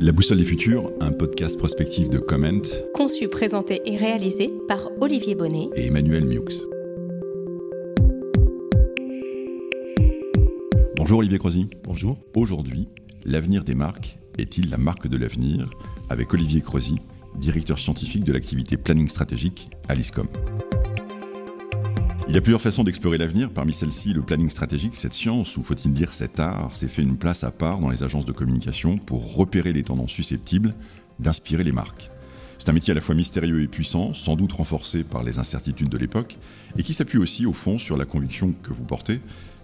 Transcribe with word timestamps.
La 0.00 0.12
Boussole 0.12 0.38
des 0.38 0.44
Futurs, 0.44 0.92
un 1.00 1.10
podcast 1.10 1.58
prospectif 1.58 2.08
de 2.08 2.18
Comment, 2.18 2.62
conçu, 2.94 3.26
présenté 3.26 3.82
et 3.84 3.96
réalisé 3.96 4.48
par 4.68 4.90
Olivier 5.00 5.34
Bonnet 5.34 5.70
et 5.74 5.86
Emmanuel 5.86 6.24
Miux. 6.24 6.44
Bonjour 10.94 11.18
Olivier 11.18 11.38
Crozy. 11.38 11.66
Bonjour. 11.82 12.16
Aujourd'hui, 12.36 12.86
l'avenir 13.24 13.64
des 13.64 13.74
marques 13.74 14.18
est-il 14.38 14.70
la 14.70 14.78
marque 14.78 15.08
de 15.08 15.16
l'avenir? 15.16 15.68
Avec 16.08 16.32
Olivier 16.32 16.60
Crozy, 16.60 16.94
directeur 17.40 17.80
scientifique 17.80 18.22
de 18.22 18.32
l'activité 18.32 18.76
planning 18.76 19.08
stratégique 19.08 19.68
à 19.88 19.96
l'ISCOM. 19.96 20.28
Il 22.28 22.34
y 22.34 22.38
a 22.38 22.42
plusieurs 22.42 22.60
façons 22.60 22.84
d'explorer 22.84 23.16
l'avenir. 23.16 23.48
Parmi 23.48 23.72
celles-ci, 23.72 24.12
le 24.12 24.20
planning 24.20 24.50
stratégique, 24.50 24.96
cette 24.96 25.14
science, 25.14 25.56
ou 25.56 25.62
faut-il 25.62 25.94
dire 25.94 26.12
cet 26.12 26.38
art, 26.38 26.76
s'est 26.76 26.86
fait 26.86 27.00
une 27.00 27.16
place 27.16 27.42
à 27.42 27.50
part 27.50 27.78
dans 27.78 27.88
les 27.88 28.02
agences 28.02 28.26
de 28.26 28.32
communication 28.32 28.98
pour 28.98 29.34
repérer 29.34 29.72
les 29.72 29.82
tendances 29.82 30.10
susceptibles 30.10 30.74
d'inspirer 31.18 31.64
les 31.64 31.72
marques. 31.72 32.10
C'est 32.58 32.68
un 32.68 32.74
métier 32.74 32.90
à 32.90 32.94
la 32.94 33.00
fois 33.00 33.14
mystérieux 33.14 33.62
et 33.62 33.66
puissant, 33.66 34.12
sans 34.12 34.36
doute 34.36 34.52
renforcé 34.52 35.04
par 35.04 35.22
les 35.22 35.38
incertitudes 35.38 35.88
de 35.88 35.96
l'époque, 35.96 36.36
et 36.76 36.82
qui 36.82 36.92
s'appuie 36.92 37.18
aussi, 37.18 37.46
au 37.46 37.54
fond, 37.54 37.78
sur 37.78 37.96
la 37.96 38.04
conviction 38.04 38.52
que 38.62 38.74
vous 38.74 38.84
portez 38.84 39.20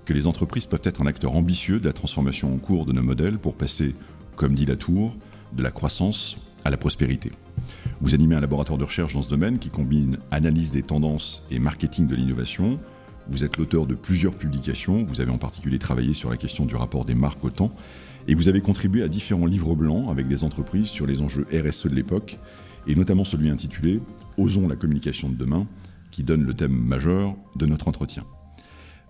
que 0.06 0.14
les 0.14 0.26
entreprises 0.26 0.66
peuvent 0.66 0.80
être 0.84 1.02
un 1.02 1.06
acteur 1.06 1.36
ambitieux 1.36 1.80
de 1.80 1.86
la 1.86 1.92
transformation 1.92 2.54
en 2.54 2.58
cours 2.58 2.86
de 2.86 2.92
nos 2.92 3.02
modèles 3.02 3.38
pour 3.38 3.54
passer, 3.54 3.94
comme 4.36 4.54
dit 4.54 4.66
la 4.66 4.76
Tour, 4.76 5.14
de 5.52 5.62
la 5.62 5.70
croissance 5.70 6.38
à 6.64 6.70
la 6.70 6.78
prospérité. 6.78 7.30
Vous 8.00 8.14
animez 8.14 8.34
un 8.34 8.40
laboratoire 8.40 8.78
de 8.78 8.84
recherche 8.84 9.14
dans 9.14 9.22
ce 9.22 9.30
domaine 9.30 9.58
qui 9.58 9.70
combine 9.70 10.18
analyse 10.30 10.70
des 10.72 10.82
tendances 10.82 11.44
et 11.50 11.58
marketing 11.58 12.06
de 12.06 12.16
l'innovation. 12.16 12.78
Vous 13.28 13.44
êtes 13.44 13.56
l'auteur 13.56 13.86
de 13.86 13.94
plusieurs 13.94 14.34
publications. 14.34 15.04
Vous 15.04 15.20
avez 15.20 15.30
en 15.30 15.38
particulier 15.38 15.78
travaillé 15.78 16.12
sur 16.12 16.28
la 16.28 16.36
question 16.36 16.66
du 16.66 16.76
rapport 16.76 17.04
des 17.04 17.14
marques 17.14 17.44
au 17.44 17.50
temps. 17.50 17.74
Et 18.26 18.34
vous 18.34 18.48
avez 18.48 18.60
contribué 18.60 19.02
à 19.02 19.08
différents 19.08 19.46
livres 19.46 19.74
blancs 19.74 20.10
avec 20.10 20.26
des 20.26 20.44
entreprises 20.44 20.88
sur 20.88 21.06
les 21.06 21.20
enjeux 21.20 21.46
RSE 21.52 21.86
de 21.86 21.94
l'époque, 21.94 22.38
et 22.86 22.94
notamment 22.94 23.24
celui 23.24 23.50
intitulé 23.50 24.00
Osons 24.36 24.66
la 24.66 24.76
communication 24.76 25.28
de 25.28 25.36
demain, 25.36 25.66
qui 26.10 26.22
donne 26.22 26.42
le 26.42 26.54
thème 26.54 26.72
majeur 26.72 27.34
de 27.56 27.66
notre 27.66 27.88
entretien. 27.88 28.24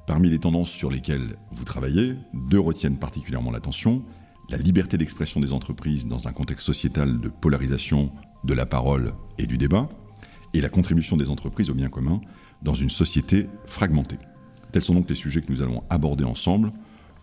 Parmi 0.06 0.28
les 0.28 0.38
tendances 0.38 0.70
sur 0.70 0.90
lesquelles 0.90 1.36
vous 1.52 1.64
travaillez, 1.64 2.14
deux 2.34 2.60
retiennent 2.60 2.98
particulièrement 2.98 3.50
l'attention 3.50 4.02
la 4.50 4.58
liberté 4.58 4.98
d'expression 4.98 5.40
des 5.40 5.52
entreprises 5.52 6.06
dans 6.06 6.28
un 6.28 6.32
contexte 6.32 6.66
sociétal 6.66 7.20
de 7.20 7.28
polarisation 7.28 8.12
de 8.44 8.54
la 8.54 8.66
parole 8.66 9.14
et 9.38 9.46
du 9.46 9.58
débat, 9.58 9.88
et 10.52 10.60
la 10.60 10.68
contribution 10.68 11.16
des 11.16 11.30
entreprises 11.30 11.70
au 11.70 11.74
bien 11.74 11.88
commun 11.88 12.20
dans 12.62 12.74
une 12.74 12.90
société 12.90 13.48
fragmentée. 13.66 14.18
Tels 14.72 14.82
sont 14.82 14.94
donc 14.94 15.08
les 15.08 15.16
sujets 15.16 15.40
que 15.40 15.50
nous 15.50 15.62
allons 15.62 15.82
aborder 15.90 16.24
ensemble 16.24 16.72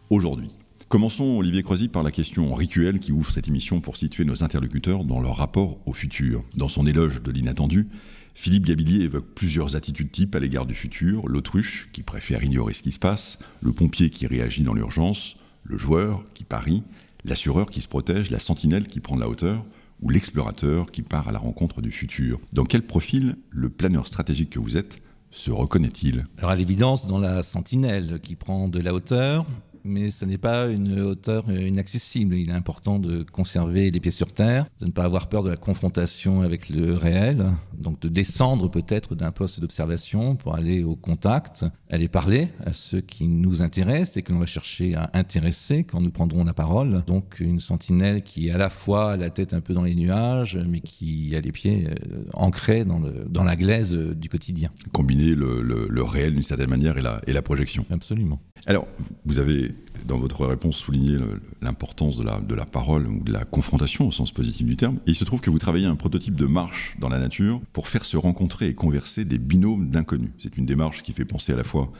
aujourd'hui. 0.09 0.51
Commençons, 0.89 1.37
Olivier 1.37 1.63
Croisy, 1.63 1.87
par 1.87 2.03
la 2.03 2.11
question 2.11 2.53
rituelle 2.53 2.99
qui 2.99 3.13
ouvre 3.13 3.31
cette 3.31 3.47
émission 3.47 3.79
pour 3.79 3.95
situer 3.95 4.25
nos 4.25 4.43
interlocuteurs 4.43 5.05
dans 5.05 5.21
leur 5.21 5.37
rapport 5.37 5.77
au 5.85 5.93
futur. 5.93 6.43
Dans 6.57 6.67
son 6.67 6.85
éloge 6.85 7.21
de 7.21 7.31
l'inattendu, 7.31 7.87
Philippe 8.33 8.65
Gabillier 8.65 9.03
évoque 9.03 9.33
plusieurs 9.33 9.75
attitudes 9.77 10.11
types 10.11 10.35
à 10.35 10.39
l'égard 10.39 10.65
du 10.65 10.73
futur 10.73 11.27
l'autruche, 11.29 11.89
qui 11.93 12.03
préfère 12.03 12.43
ignorer 12.43 12.73
ce 12.73 12.83
qui 12.83 12.91
se 12.91 12.99
passe, 12.99 13.39
le 13.61 13.71
pompier 13.71 14.09
qui 14.09 14.27
réagit 14.27 14.63
dans 14.63 14.73
l'urgence, 14.73 15.37
le 15.63 15.77
joueur 15.77 16.25
qui 16.33 16.43
parie, 16.43 16.83
l'assureur 17.25 17.69
qui 17.69 17.81
se 17.81 17.87
protège, 17.87 18.31
la 18.31 18.39
sentinelle 18.39 18.87
qui 18.87 18.99
prend 18.99 19.15
de 19.15 19.21
la 19.21 19.29
hauteur, 19.29 19.65
ou 20.01 20.09
l'explorateur 20.09 20.91
qui 20.91 21.03
part 21.03 21.27
à 21.27 21.31
la 21.31 21.39
rencontre 21.39 21.81
du 21.81 21.91
futur. 21.91 22.39
Dans 22.53 22.65
quel 22.65 22.81
profil 22.81 23.37
le 23.49 23.69
planeur 23.69 24.07
stratégique 24.07 24.49
que 24.49 24.59
vous 24.59 24.77
êtes 24.77 25.01
se 25.29 25.51
reconnaît-il? 25.51 26.25
Alors 26.37 26.51
à 26.51 26.55
l'évidence, 26.55 27.07
dans 27.07 27.19
la 27.19 27.43
sentinelle 27.43 28.19
qui 28.21 28.35
prend 28.35 28.67
de 28.67 28.79
la 28.79 28.93
hauteur, 28.93 29.45
mais 29.83 30.11
ce 30.11 30.25
n'est 30.25 30.37
pas 30.37 30.67
une 30.69 30.99
hauteur 30.99 31.49
inaccessible. 31.51 32.35
Il 32.35 32.49
est 32.49 32.53
important 32.53 32.99
de 32.99 33.23
conserver 33.23 33.91
les 33.91 33.99
pieds 33.99 34.11
sur 34.11 34.31
terre, 34.31 34.65
de 34.79 34.85
ne 34.85 34.91
pas 34.91 35.03
avoir 35.03 35.29
peur 35.29 35.43
de 35.43 35.49
la 35.49 35.57
confrontation 35.57 36.41
avec 36.41 36.69
le 36.69 36.93
réel, 36.93 37.45
donc 37.77 37.99
de 38.01 38.09
descendre 38.09 38.69
peut-être 38.69 39.15
d'un 39.15 39.31
poste 39.31 39.59
d'observation 39.59 40.35
pour 40.35 40.55
aller 40.55 40.83
au 40.83 40.95
contact, 40.95 41.65
aller 41.89 42.07
parler 42.07 42.49
à 42.65 42.73
ceux 42.73 43.01
qui 43.01 43.27
nous 43.27 43.61
intéressent 43.61 44.17
et 44.17 44.21
que 44.23 44.33
l'on 44.33 44.39
va 44.39 44.45
chercher 44.45 44.95
à 44.95 45.09
intéresser 45.13 45.83
quand 45.83 46.01
nous 46.01 46.11
prendrons 46.11 46.43
la 46.43 46.53
parole. 46.53 47.03
Donc 47.07 47.39
une 47.39 47.59
sentinelle 47.59 48.23
qui 48.23 48.47
est 48.47 48.51
à 48.51 48.57
la 48.57 48.69
fois 48.69 49.17
la 49.17 49.29
tête 49.29 49.53
un 49.53 49.61
peu 49.61 49.73
dans 49.73 49.83
les 49.83 49.95
nuages, 49.95 50.59
mais 50.67 50.81
qui 50.81 51.35
a 51.35 51.39
les 51.39 51.51
pieds 51.51 51.87
euh, 51.87 52.23
ancrés 52.33 52.85
dans, 52.85 52.99
le, 52.99 53.25
dans 53.29 53.43
la 53.43 53.55
glaise 53.55 53.95
du 53.95 54.29
quotidien. 54.29 54.69
Combiner 54.93 55.35
le, 55.35 55.61
le, 55.61 56.03
réel 56.03 56.33
d'une 56.33 56.43
certaine 56.43 56.69
manière 56.69 56.97
et 56.97 57.01
la, 57.01 57.21
et 57.27 57.33
la 57.33 57.41
projection. 57.41 57.85
Absolument. 57.89 58.39
Alors, 58.67 58.87
vous 59.25 59.39
avez, 59.39 59.73
dans 60.05 60.17
votre 60.17 60.45
réponse, 60.45 60.77
souligné 60.77 61.17
l'importance 61.61 62.17
de 62.17 62.55
la, 62.55 62.65
parole 62.65 63.07
ou 63.07 63.23
de 63.23 63.31
la 63.31 63.43
confrontation 63.43 64.07
au 64.07 64.11
sens 64.11 64.31
positif 64.31 64.65
du 64.67 64.75
terme. 64.75 64.97
Et 65.07 65.11
il 65.11 65.15
se 65.15 65.25
trouve 65.25 65.41
que 65.41 65.49
vous 65.49 65.59
travaillez 65.59 65.87
un 65.87 65.95
prototype 65.95 66.35
de 66.35 66.45
marche 66.45 66.95
dans 66.99 67.09
la 67.09 67.19
nature 67.19 67.61
pour 67.73 67.87
faire 67.87 68.05
se 68.05 68.17
rencontrer 68.17 68.67
et 68.67 68.73
converser 68.73 69.25
des 69.25 69.37
binômes 69.37 69.89
d'inconnus. 69.89 70.31
C'est 70.39 70.57
une 70.57 70.65
démarche 70.65 71.03
qui 71.03 71.13
fait 71.13 71.25
penser 71.25 71.53
à 71.53 71.57
la 71.57 71.63
fois 71.63 71.91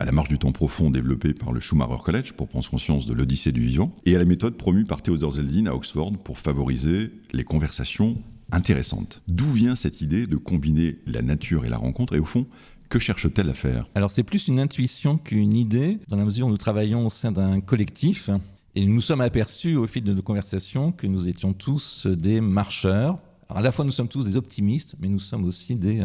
à 0.00 0.04
la 0.04 0.12
marche 0.12 0.28
du 0.28 0.38
temps 0.38 0.52
profond 0.52 0.90
développée 0.90 1.34
par 1.34 1.52
le 1.52 1.60
Schumacher 1.60 2.00
College 2.04 2.32
pour 2.32 2.48
prendre 2.48 2.68
conscience 2.68 3.06
de 3.06 3.12
l'odyssée 3.12 3.50
du 3.50 3.60
vivant, 3.60 3.94
et 4.06 4.14
à 4.14 4.18
la 4.18 4.24
méthode 4.24 4.56
promue 4.56 4.84
par 4.84 5.02
Theodor 5.02 5.32
Zeldin 5.32 5.66
à 5.66 5.74
Oxford 5.74 6.12
pour 6.22 6.38
favoriser 6.38 7.10
les 7.32 7.42
conversations 7.42 8.14
intéressantes. 8.52 9.22
D'où 9.26 9.50
vient 9.50 9.74
cette 9.74 10.00
idée 10.00 10.26
de 10.26 10.36
combiner 10.36 10.98
la 11.06 11.22
nature 11.22 11.64
et 11.64 11.68
la 11.68 11.76
rencontre, 11.76 12.14
et 12.14 12.18
au 12.18 12.24
fond, 12.24 12.46
que 12.88 12.98
cherche-t-elle 12.98 13.50
à 13.50 13.54
faire? 13.54 13.88
Alors 13.94 14.10
c'est 14.10 14.22
plus 14.22 14.48
une 14.48 14.58
intuition 14.58 15.18
qu'une 15.18 15.54
idée, 15.54 15.98
dans 16.08 16.16
la 16.16 16.24
mesure 16.24 16.46
où 16.46 16.50
nous 16.50 16.56
travaillons 16.56 17.06
au 17.06 17.10
sein 17.10 17.32
d'un 17.32 17.60
collectif. 17.60 18.30
Et 18.74 18.84
nous 18.84 19.00
sommes 19.00 19.20
aperçus 19.20 19.76
au 19.76 19.86
fil 19.86 20.04
de 20.04 20.12
nos 20.12 20.22
conversations 20.22 20.92
que 20.92 21.06
nous 21.06 21.26
étions 21.26 21.52
tous 21.52 22.06
des 22.06 22.40
marcheurs. 22.40 23.18
Alors 23.48 23.58
à 23.58 23.62
la 23.62 23.72
fois 23.72 23.84
nous 23.84 23.90
sommes 23.90 24.08
tous 24.08 24.24
des 24.24 24.36
optimistes, 24.36 24.94
mais 25.00 25.08
nous 25.08 25.18
sommes 25.18 25.44
aussi 25.44 25.74
des, 25.74 26.00
euh, 26.00 26.04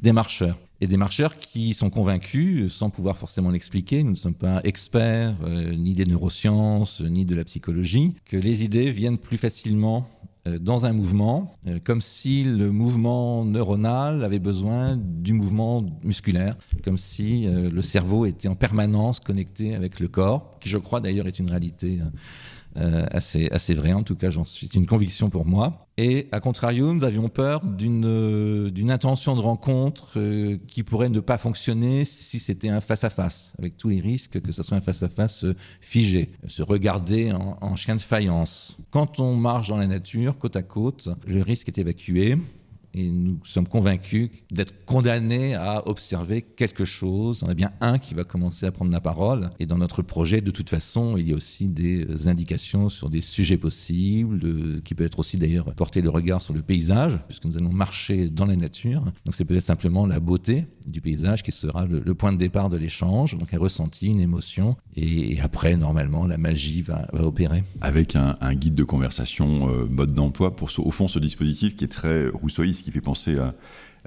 des 0.00 0.12
marcheurs. 0.12 0.58
Et 0.80 0.86
des 0.86 0.96
marcheurs 0.96 1.36
qui 1.36 1.74
sont 1.74 1.90
convaincus, 1.90 2.72
sans 2.72 2.88
pouvoir 2.88 3.18
forcément 3.18 3.50
l'expliquer, 3.50 4.02
nous 4.02 4.12
ne 4.12 4.16
sommes 4.16 4.34
pas 4.34 4.60
experts 4.64 5.36
euh, 5.44 5.74
ni 5.74 5.92
des 5.92 6.06
neurosciences, 6.06 7.02
ni 7.02 7.26
de 7.26 7.34
la 7.34 7.44
psychologie, 7.44 8.14
que 8.24 8.38
les 8.38 8.64
idées 8.64 8.90
viennent 8.90 9.18
plus 9.18 9.36
facilement 9.36 10.08
dans 10.58 10.86
un 10.86 10.92
mouvement, 10.92 11.54
euh, 11.66 11.78
comme 11.82 12.00
si 12.00 12.44
le 12.44 12.70
mouvement 12.70 13.44
neuronal 13.44 14.24
avait 14.24 14.38
besoin 14.38 14.96
du 14.96 15.32
mouvement 15.32 15.84
musculaire, 16.02 16.56
comme 16.82 16.96
si 16.96 17.46
euh, 17.46 17.70
le 17.70 17.82
cerveau 17.82 18.26
était 18.26 18.48
en 18.48 18.54
permanence 18.54 19.20
connecté 19.20 19.74
avec 19.74 20.00
le 20.00 20.08
corps, 20.08 20.58
qui 20.60 20.68
je 20.68 20.78
crois 20.78 21.00
d'ailleurs 21.00 21.26
est 21.26 21.38
une 21.38 21.50
réalité 21.50 21.98
euh, 22.76 23.04
assez, 23.10 23.48
assez 23.50 23.74
vrai. 23.74 23.92
En 23.92 24.04
tout 24.04 24.14
cas, 24.14 24.30
j'en 24.30 24.44
suis 24.44 24.68
une 24.68 24.86
conviction 24.86 25.28
pour 25.28 25.44
moi. 25.44 25.88
Et 25.96 26.28
à 26.30 26.38
contrario, 26.38 26.94
nous 26.94 27.02
avions 27.02 27.28
peur 27.28 27.64
d'une 27.64 28.04
euh, 28.06 28.70
d'une 28.70 28.92
intention 28.92 29.34
de 29.34 29.40
rencontre 29.40 30.12
euh, 30.16 30.56
qui 30.68 30.84
pourrait 30.84 31.08
ne 31.08 31.18
pas 31.18 31.36
fonctionner 31.36 32.04
si 32.04 32.38
c'était 32.38 32.68
un 32.68 32.80
face-à-face, 32.80 33.54
avec 33.58 33.76
tous 33.76 33.88
les 33.88 34.00
risques 34.00 34.40
que 34.40 34.52
ce 34.52 34.62
soit 34.62 34.76
un 34.76 34.80
face-à-face 34.80 35.46
figé, 35.80 36.30
se 36.46 36.62
regarder 36.62 37.32
en 37.32 37.74
chien 37.74 37.96
de 37.96 38.00
faïence. 38.00 38.78
Quand 38.90 39.18
on 39.18 39.34
marche 39.34 39.68
dans 39.68 39.76
la 39.76 39.88
nature, 39.88 40.38
côte 40.38 40.56
à 40.56 40.62
côte, 40.62 41.08
le 41.26 41.42
risque 41.42 41.68
est 41.68 41.78
évacué 41.78 42.36
et 42.94 43.10
nous 43.10 43.38
sommes 43.44 43.68
convaincus 43.68 44.30
d'être 44.50 44.84
condamnés 44.84 45.54
à 45.54 45.88
observer 45.88 46.42
quelque 46.42 46.84
chose. 46.84 47.42
On 47.46 47.48
a 47.48 47.54
bien 47.54 47.72
un 47.80 47.98
qui 47.98 48.14
va 48.14 48.24
commencer 48.24 48.66
à 48.66 48.72
prendre 48.72 48.90
la 48.90 49.00
parole. 49.00 49.50
Et 49.58 49.66
dans 49.66 49.78
notre 49.78 50.02
projet, 50.02 50.40
de 50.40 50.50
toute 50.50 50.70
façon, 50.70 51.16
il 51.16 51.28
y 51.28 51.32
a 51.32 51.36
aussi 51.36 51.66
des 51.66 52.28
indications 52.28 52.88
sur 52.88 53.10
des 53.10 53.20
sujets 53.20 53.58
possibles, 53.58 54.82
qui 54.82 54.94
peut 54.94 55.04
être 55.04 55.18
aussi 55.18 55.36
d'ailleurs 55.36 55.72
porter 55.74 56.02
le 56.02 56.10
regard 56.10 56.42
sur 56.42 56.54
le 56.54 56.62
paysage, 56.62 57.18
puisque 57.28 57.44
nous 57.44 57.56
allons 57.56 57.72
marcher 57.72 58.28
dans 58.28 58.46
la 58.46 58.56
nature. 58.56 59.02
Donc 59.24 59.34
c'est 59.34 59.44
peut-être 59.44 59.62
simplement 59.62 60.06
la 60.06 60.20
beauté 60.20 60.66
du 60.86 61.00
paysage 61.00 61.42
qui 61.42 61.52
sera 61.52 61.86
le, 61.86 62.14
point 62.14 62.32
de 62.32 62.38
départ 62.38 62.68
de 62.68 62.76
l'échange, 62.76 63.36
donc 63.38 63.54
un 63.54 63.58
ressenti, 63.58 64.08
une 64.08 64.20
émotion. 64.20 64.76
Et, 64.96 65.40
après, 65.40 65.76
normalement, 65.76 66.26
la 66.26 66.38
magie 66.38 66.82
va, 66.82 67.08
opérer. 67.14 67.64
Avec 67.80 68.16
un, 68.16 68.34
guide 68.54 68.74
de 68.74 68.84
conversation 68.84 69.68
euh, 69.70 69.86
mode 69.86 70.12
d'emploi 70.12 70.54
pour, 70.54 70.70
au 70.78 70.90
fond, 70.90 71.08
ce 71.08 71.18
dispositif 71.18 71.76
qui 71.76 71.84
est 71.84 71.88
très 71.88 72.28
rousseauiste 72.28 72.79
qui 72.82 72.90
fait 72.90 73.00
penser 73.00 73.38
à, 73.38 73.54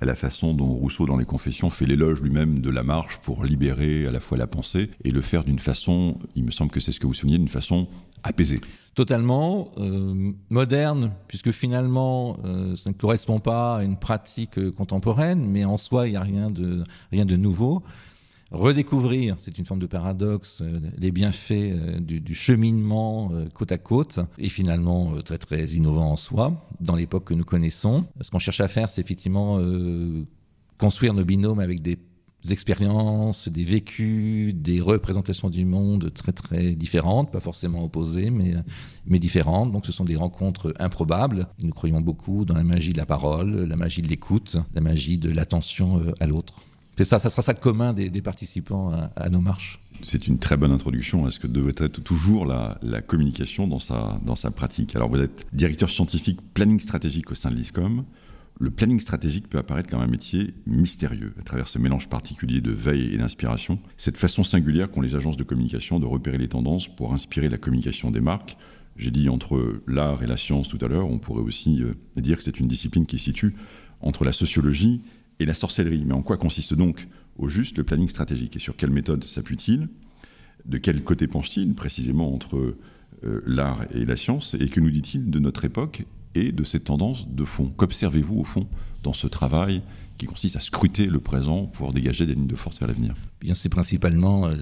la 0.02 0.16
façon 0.16 0.54
dont 0.54 0.66
Rousseau, 0.66 1.06
dans 1.06 1.18
les 1.18 1.26
Confessions, 1.26 1.70
fait 1.70 1.86
l'éloge 1.86 2.22
lui-même 2.22 2.60
de 2.60 2.70
la 2.70 2.84
marche 2.84 3.18
pour 3.20 3.46
libérer 3.46 4.08
à 4.08 4.12
la 4.12 4.20
fois 4.20 4.38
la 4.38 4.48
pensée 4.48 4.90
et 5.04 5.12
le 5.12 5.22
faire 5.22 5.44
d'une 5.44 5.60
façon, 5.60 6.18
il 6.36 6.44
me 6.44 6.52
semble 6.52 6.72
que 6.72 6.80
c'est 6.80 6.92
ce 6.92 7.00
que 7.00 7.06
vous 7.06 7.14
soulignez, 7.14 7.38
d'une 7.38 7.48
façon 7.48 7.88
apaisée. 8.24 8.60
Totalement 8.96 9.72
euh, 9.78 10.32
moderne, 10.50 11.12
puisque 11.28 11.52
finalement, 11.52 12.38
euh, 12.44 12.76
ça 12.76 12.90
ne 12.90 12.96
correspond 12.96 13.40
pas 13.40 13.78
à 13.78 13.84
une 13.84 13.98
pratique 13.98 14.72
contemporaine, 14.72 15.46
mais 15.48 15.64
en 15.64 15.78
soi, 15.78 16.08
il 16.08 16.12
n'y 16.12 16.18
a 16.18 16.22
rien 16.22 16.50
de, 16.50 16.84
rien 17.12 17.26
de 17.26 17.36
nouveau 17.36 17.84
redécouvrir, 18.54 19.36
c'est 19.40 19.58
une 19.58 19.66
forme 19.66 19.80
de 19.80 19.88
paradoxe, 19.88 20.60
euh, 20.62 20.80
les 20.98 21.12
bienfaits 21.12 21.52
euh, 21.52 22.00
du, 22.00 22.36
cheminement 22.36 23.32
euh, 23.34 23.50
côte 23.54 23.72
à 23.72 23.78
côte, 23.78 24.20
et 24.38 24.50
finalement 24.50 25.22
très 25.24 25.38
très 25.38 25.66
innovant 25.66 26.12
en 26.12 26.16
soi, 26.16 26.68
dans 26.80 26.96
l'époque 26.96 27.26
que 27.26 27.34
nous 27.34 27.44
connaissons. 27.44 28.06
Ce 28.22 28.30
qu'on 28.30 28.40
cherche 28.40 28.62
à 28.62 28.68
faire, 28.68 28.90
c'est 28.90 29.02
effectivement 29.02 29.60
construire 30.78 31.14
nos 31.14 31.24
binômes 31.24 31.60
avec 31.60 31.82
des 31.82 31.98
expériences, 32.50 33.48
des 33.48 33.64
vécus, 33.64 34.54
des 34.54 34.82
représentations 34.82 35.50
du 35.50 35.66
monde 35.66 36.12
très 36.14 36.32
très 36.32 36.74
différentes, 36.74 37.32
pas 37.32 37.40
forcément 37.40 37.84
opposées, 37.84 38.30
mais, 38.30 38.54
mais 39.06 39.20
différentes. 39.20 39.72
Donc 39.72 39.86
ce 39.86 39.92
sont 39.92 40.06
des 40.06 40.16
rencontres 40.16 40.74
improbables. 40.80 41.48
Nous 41.64 41.74
croyons 41.74 42.02
beaucoup 42.02 42.46
dans 42.46 42.56
la 42.56 42.64
magie 42.64 42.94
de 42.94 42.98
la 42.98 43.06
parole, 43.06 43.64
la 43.64 43.76
magie 43.76 44.02
de 44.02 44.08
l'écoute, 44.08 44.58
la 44.74 44.82
magie 44.82 45.18
de 45.18 45.30
l'attention 45.30 46.02
à 46.20 46.28
l'autre. 46.28 46.62
C'est 46.96 47.06
ça, 47.06 47.18
ça 47.20 47.30
sera 47.30 47.42
ça 47.42 47.54
commun 47.54 47.94
des, 47.94 48.22
participants 48.22 48.92
à, 49.16 49.30
nos 49.30 49.42
marches. 49.42 49.80
C'est 50.04 50.28
une 50.28 50.38
très 50.38 50.58
bonne 50.58 50.72
introduction 50.72 51.26
à 51.26 51.32
ce 51.32 51.40
que 51.40 51.48
devrait 51.48 51.74
être 51.78 52.02
toujours 52.02 52.46
la, 52.46 53.02
communication 53.02 53.68
dans 53.68 53.80
sa, 53.80 54.20
dans 54.24 54.36
sa 54.36 54.52
pratique? 54.52 54.96
Alors 54.96 55.10
vous 55.10 55.20
êtes 55.20 55.46
directeur 55.54 55.90
scientifique 55.90 56.40
planning 56.54 56.80
stratégique 56.80 57.32
au 57.32 57.36
sein 57.36 57.50
de 57.50 57.56
l'ISCOM 57.56 58.04
le 58.60 58.70
planning 58.70 59.00
stratégique 59.00 59.50
peut 59.50 59.58
apparaître 59.58 59.90
comme 59.90 60.02
un 60.02 60.08
métier 60.08 60.54
mystérieux 60.66 61.34
à 61.40 61.44
travers 61.44 61.68
ce 61.68 61.80
mélange 61.80 62.08
particulier 62.08 62.62
de 62.62 62.72
veille 62.72 63.14
et 63.14 63.18
d'inspiration, 63.18 63.80
cette 63.98 64.18
façon 64.18 64.44
singulière 64.44 64.92
qu'ont 64.92 65.02
les 65.02 65.16
agences 65.16 65.38
de 65.38 65.44
communication 65.44 66.00
de 66.00 66.06
repérer 66.06 66.38
les 66.38 66.48
tendances 66.48 66.88
pour 66.88 67.14
inspirer 67.14 67.50
la 67.50 67.58
communication 67.58 68.12
des 68.12 68.22
marques. 68.22 68.58
J'ai 68.96 69.12
dit 69.12 69.28
entre 69.28 69.82
l'art 69.88 70.22
et 70.22 70.28
la 70.28 70.38
science 70.38 70.68
tout 70.68 70.78
à 70.82 70.88
l'heure, 70.88 71.10
on 71.10 71.18
pourrait 71.18 71.42
aussi 71.42 71.82
euh, 71.82 71.96
dire 72.16 72.38
que 72.38 72.44
c'est 72.44 72.60
une 72.60 72.68
discipline 72.68 73.08
qui 73.08 73.18
se 73.18 73.26
situe 73.26 73.56
entre 74.02 74.24
la 74.24 74.32
sociologie 74.32 75.02
et 75.40 75.46
la 75.46 75.54
sorcellerie. 75.54 76.04
Mais 76.06 76.14
en 76.14 76.22
quoi 76.22 76.38
consiste 76.38 76.74
donc 76.74 77.08
au 77.38 77.48
juste 77.48 77.78
le 77.78 77.84
planning 77.84 78.08
stratégique? 78.08 78.56
Et 78.56 78.60
sur 78.60 78.76
quelle 78.76 78.92
méthode 78.92 79.24
s'appuie-t-il? 79.24 79.88
De 80.66 80.78
quel 80.78 81.04
côté 81.04 81.28
penche-t-il 81.28 81.74
précisément 81.74 82.34
entre 82.34 82.58
euh, 83.24 83.44
l'art 83.46 83.86
et 83.94 84.06
la 84.06 84.16
science? 84.16 84.56
Et 84.60 84.70
que 84.70 84.80
nous 84.80 84.92
dit-il 84.92 85.30
de 85.30 85.40
notre 85.40 85.66
époque 85.66 86.06
et 86.36 86.52
de 86.52 86.64
ces 86.64 86.80
tendances 86.80 87.28
de 87.28 87.46
fond? 87.46 87.72
Qu'observez-vous 87.76 88.40
au 88.40 88.44
fond 88.44 88.68
dans 89.02 89.14
ce 89.14 89.28
travail 89.28 89.82
qui 90.18 90.26
consiste 90.26 90.56
à 90.56 90.60
scruter 90.60 91.08
le 91.08 91.20
présent 91.20 91.66
pour 91.66 91.92
dégager 91.92 92.26
des 92.26 92.36
lignes 92.36 92.48
de 92.48 92.56
force 92.56 92.80
vers 92.80 92.88
l'avenir 92.88 93.14
Bien, 93.42 93.54
c'est 93.54 93.70
principalement 93.70 94.48
euh, 94.48 94.56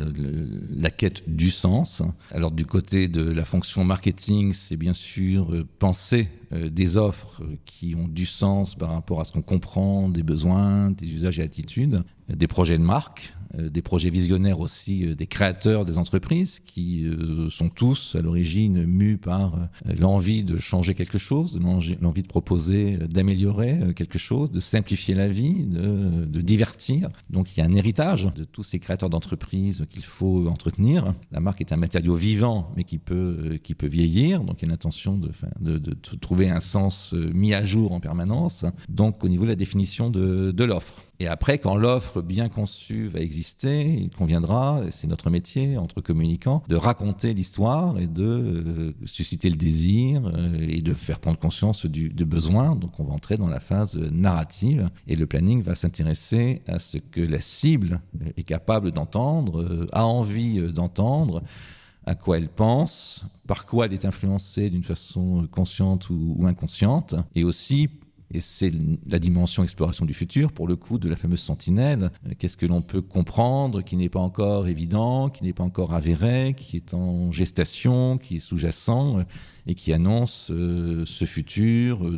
la 0.71 0.89
quête 0.89 1.23
du 1.27 1.51
sens. 1.51 2.01
Alors 2.31 2.51
du 2.51 2.65
côté 2.65 3.07
de 3.07 3.21
la 3.21 3.43
fonction 3.43 3.83
marketing, 3.83 4.53
c'est 4.53 4.77
bien 4.77 4.93
sûr 4.93 5.53
euh, 5.53 5.67
penser 5.77 6.29
euh, 6.51 6.69
des 6.69 6.97
offres 6.97 7.43
qui 7.65 7.95
ont 7.95 8.07
du 8.07 8.25
sens 8.25 8.75
par 8.75 8.89
rapport 8.89 9.21
à 9.21 9.25
ce 9.25 9.31
qu'on 9.31 9.43
comprend, 9.43 10.09
des 10.09 10.23
besoins, 10.23 10.91
des 10.91 11.13
usages 11.13 11.39
et 11.39 11.43
attitudes, 11.43 12.03
des 12.27 12.47
projets 12.47 12.77
de 12.77 12.83
marque, 12.83 13.35
des 13.57 13.81
projets 13.81 14.09
visionnaires 14.09 14.59
aussi 14.59 15.05
euh, 15.05 15.15
des 15.15 15.27
créateurs 15.27 15.85
des 15.85 15.97
entreprises 15.97 16.59
qui 16.59 17.05
euh, 17.05 17.49
sont 17.49 17.69
tous 17.69 18.15
à 18.15 18.21
l'origine 18.21 18.85
mus 18.85 19.17
par 19.17 19.69
l'envie 19.85 20.43
de 20.43 20.57
changer 20.57 20.93
quelque 20.93 21.17
chose, 21.17 21.59
l'envie 22.01 22.21
de 22.21 22.27
proposer, 22.27 22.97
d'améliorer 22.97 23.93
quelque 23.95 24.17
chose, 24.17 24.51
de 24.51 24.59
simplifier 24.59 25.15
la 25.15 25.27
vie, 25.27 25.65
de, 25.65 26.25
de, 26.25 26.41
divertir. 26.41 27.09
Donc 27.29 27.55
il 27.55 27.59
y 27.59 27.63
a 27.63 27.65
un 27.65 27.73
héritage 27.73 28.31
de 28.35 28.43
tous 28.43 28.63
ces 28.63 28.79
créateurs 28.79 29.09
d'entreprises 29.09 29.85
qu'il 29.89 30.03
faut 30.03 30.47
entretenir. 30.47 31.13
La 31.31 31.39
marque 31.39 31.61
est 31.61 31.71
un 31.71 31.77
matériau 31.77 32.15
vivant 32.15 32.71
mais 32.75 32.83
qui 32.83 32.97
peut, 32.97 33.59
qui 33.63 33.75
peut 33.75 33.87
vieillir, 33.87 34.41
donc 34.41 34.61
il 34.61 34.65
y 34.65 34.67
a 34.69 34.71
l'intention 34.71 35.17
de, 35.17 35.31
de, 35.59 35.77
de, 35.77 35.93
trouver 36.19 36.49
un 36.49 36.59
sens 36.59 37.13
mis 37.13 37.53
à 37.53 37.63
jour 37.63 37.91
en 37.91 37.99
permanence. 37.99 38.65
Donc 38.89 39.23
au 39.23 39.29
niveau 39.29 39.43
de 39.43 39.49
la 39.49 39.55
définition 39.55 40.09
de 40.09 40.63
l'offre. 40.63 41.03
Et 41.21 41.27
après, 41.27 41.59
quand 41.59 41.75
l'offre 41.75 42.23
bien 42.23 42.49
conçue 42.49 43.05
va 43.05 43.19
exister, 43.19 43.87
il 43.93 44.09
conviendra, 44.09 44.81
c'est 44.89 45.05
notre 45.05 45.29
métier 45.29 45.77
entre 45.77 46.01
communicants, 46.01 46.63
de 46.67 46.75
raconter 46.75 47.35
l'histoire 47.35 47.99
et 47.99 48.07
de 48.07 48.23
euh, 48.23 48.93
susciter 49.05 49.51
le 49.51 49.55
désir 49.55 50.23
euh, 50.25 50.65
et 50.67 50.81
de 50.81 50.95
faire 50.95 51.19
prendre 51.19 51.37
conscience 51.37 51.85
du, 51.85 52.09
besoin. 52.25 52.75
Donc 52.75 52.99
on 52.99 53.03
va 53.03 53.13
entrer 53.13 53.37
dans 53.37 53.47
la 53.47 53.59
phase 53.59 53.97
narrative 53.97 54.89
et 55.05 55.15
le 55.15 55.27
planning 55.27 55.61
va 55.61 55.75
s'intéresser 55.75 56.63
à 56.67 56.79
ce 56.79 56.97
que 56.97 57.21
la 57.21 57.39
cible 57.39 58.01
est 58.35 58.41
capable 58.41 58.91
d'entendre, 58.91 59.61
euh, 59.61 59.85
a 59.91 60.07
envie 60.07 60.73
d'entendre 60.73 61.43
à 62.07 62.15
quoi 62.15 62.39
elle 62.39 62.49
pense, 62.49 63.25
par 63.45 63.67
quoi 63.67 63.85
elle 63.85 63.93
est 63.93 64.05
influencée 64.05 64.71
d'une 64.71 64.83
façon 64.83 65.47
consciente 65.51 66.09
ou, 66.09 66.33
ou 66.39 66.47
inconsciente, 66.47 67.13
et 67.35 67.43
aussi 67.43 67.91
et 68.33 68.41
c'est 68.41 68.71
la 69.09 69.19
dimension 69.19 69.63
exploration 69.63 70.05
du 70.05 70.13
futur, 70.13 70.51
pour 70.51 70.67
le 70.67 70.75
coup, 70.75 70.97
de 70.97 71.09
la 71.09 71.15
fameuse 71.15 71.41
sentinelle. 71.41 72.11
Euh, 72.25 72.31
qu'est-ce 72.37 72.57
que 72.57 72.65
l'on 72.65 72.81
peut 72.81 73.01
comprendre 73.01 73.81
qui 73.81 73.97
n'est 73.97 74.09
pas 74.09 74.19
encore 74.19 74.67
évident, 74.67 75.29
qui 75.29 75.43
n'est 75.43 75.53
pas 75.53 75.63
encore 75.63 75.93
avéré, 75.93 76.53
qui 76.55 76.77
est 76.77 76.93
en 76.93 77.31
gestation, 77.31 78.17
qui 78.17 78.37
est 78.37 78.39
sous-jacent 78.39 79.19
euh, 79.19 79.23
et 79.67 79.75
qui 79.75 79.93
annonce 79.93 80.49
euh, 80.51 81.03
ce 81.05 81.25
futur 81.25 82.09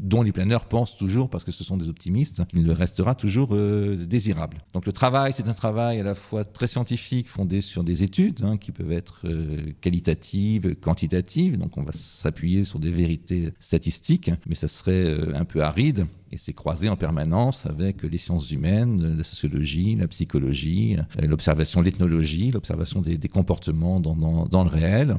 dont 0.00 0.22
les 0.22 0.32
planeurs 0.32 0.66
pensent 0.66 0.96
toujours, 0.96 1.28
parce 1.28 1.44
que 1.44 1.52
ce 1.52 1.62
sont 1.62 1.76
des 1.76 1.88
optimistes, 1.88 2.44
qu'il 2.46 2.64
le 2.64 2.72
restera 2.72 3.14
toujours 3.14 3.50
euh, 3.52 3.96
désirable. 3.96 4.58
Donc 4.72 4.86
le 4.86 4.92
travail, 4.92 5.32
c'est 5.32 5.48
un 5.48 5.52
travail 5.52 6.00
à 6.00 6.02
la 6.02 6.14
fois 6.14 6.44
très 6.44 6.66
scientifique, 6.66 7.28
fondé 7.28 7.60
sur 7.60 7.84
des 7.84 8.02
études 8.02 8.42
hein, 8.42 8.56
qui 8.56 8.72
peuvent 8.72 8.92
être 8.92 9.22
euh, 9.24 9.72
qualitatives, 9.80 10.74
quantitatives, 10.76 11.58
donc 11.58 11.76
on 11.76 11.82
va 11.82 11.92
s'appuyer 11.92 12.64
sur 12.64 12.78
des 12.78 12.90
vérités 12.90 13.52
statistiques, 13.60 14.30
mais 14.46 14.54
ça 14.54 14.68
serait 14.68 14.92
euh, 14.92 15.34
un 15.34 15.44
peu 15.44 15.62
aride. 15.62 16.06
Et 16.32 16.38
c'est 16.38 16.52
croisé 16.52 16.88
en 16.88 16.96
permanence 16.96 17.66
avec 17.66 18.04
les 18.04 18.18
sciences 18.18 18.52
humaines, 18.52 19.16
la 19.16 19.24
sociologie, 19.24 19.96
la 19.96 20.06
psychologie, 20.06 20.96
l'observation, 21.20 21.80
l'ethnologie, 21.80 22.52
l'observation 22.52 23.00
des, 23.00 23.18
comportements 23.28 23.98
dans, 23.98 24.46
dans 24.46 24.62
le 24.62 24.70
réel. 24.70 25.16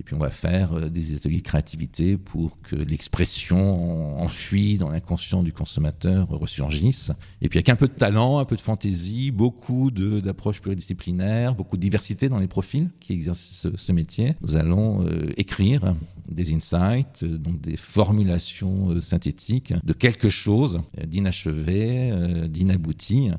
Et 0.00 0.02
puis 0.02 0.14
on 0.14 0.18
va 0.18 0.30
faire 0.30 0.72
euh, 0.72 0.88
des 0.88 1.14
ateliers 1.14 1.38
de 1.38 1.42
créativité 1.42 2.16
pour 2.16 2.58
que 2.62 2.74
l'expression 2.74 4.18
enfuie 4.18 4.78
dans 4.78 4.88
l'inconscient 4.88 5.42
du 5.42 5.52
consommateur 5.52 6.26
ressurgisse. 6.30 7.12
Et 7.42 7.50
puis 7.50 7.58
avec 7.58 7.68
un 7.68 7.76
peu 7.76 7.86
de 7.86 7.92
talent, 7.92 8.38
un 8.38 8.46
peu 8.46 8.56
de 8.56 8.62
fantaisie, 8.62 9.30
beaucoup 9.30 9.90
d'approches 9.90 10.62
pluridisciplinaires, 10.62 11.54
beaucoup 11.54 11.76
de 11.76 11.82
diversité 11.82 12.30
dans 12.30 12.38
les 12.38 12.48
profils 12.48 12.88
qui 12.98 13.12
exercent 13.12 13.68
ce, 13.76 13.92
métier, 13.92 14.34
nous 14.40 14.56
allons 14.56 15.06
euh, 15.06 15.30
écrire 15.36 15.94
des 16.30 16.54
insights, 16.54 17.22
euh, 17.22 17.36
donc 17.36 17.60
des 17.60 17.76
formulations 17.76 19.00
synthétiques 19.02 19.74
de 19.84 19.92
quelque 19.92 20.30
chose 20.30 20.80
d'inachevé, 21.06 22.48
d'inabouti 22.48 23.30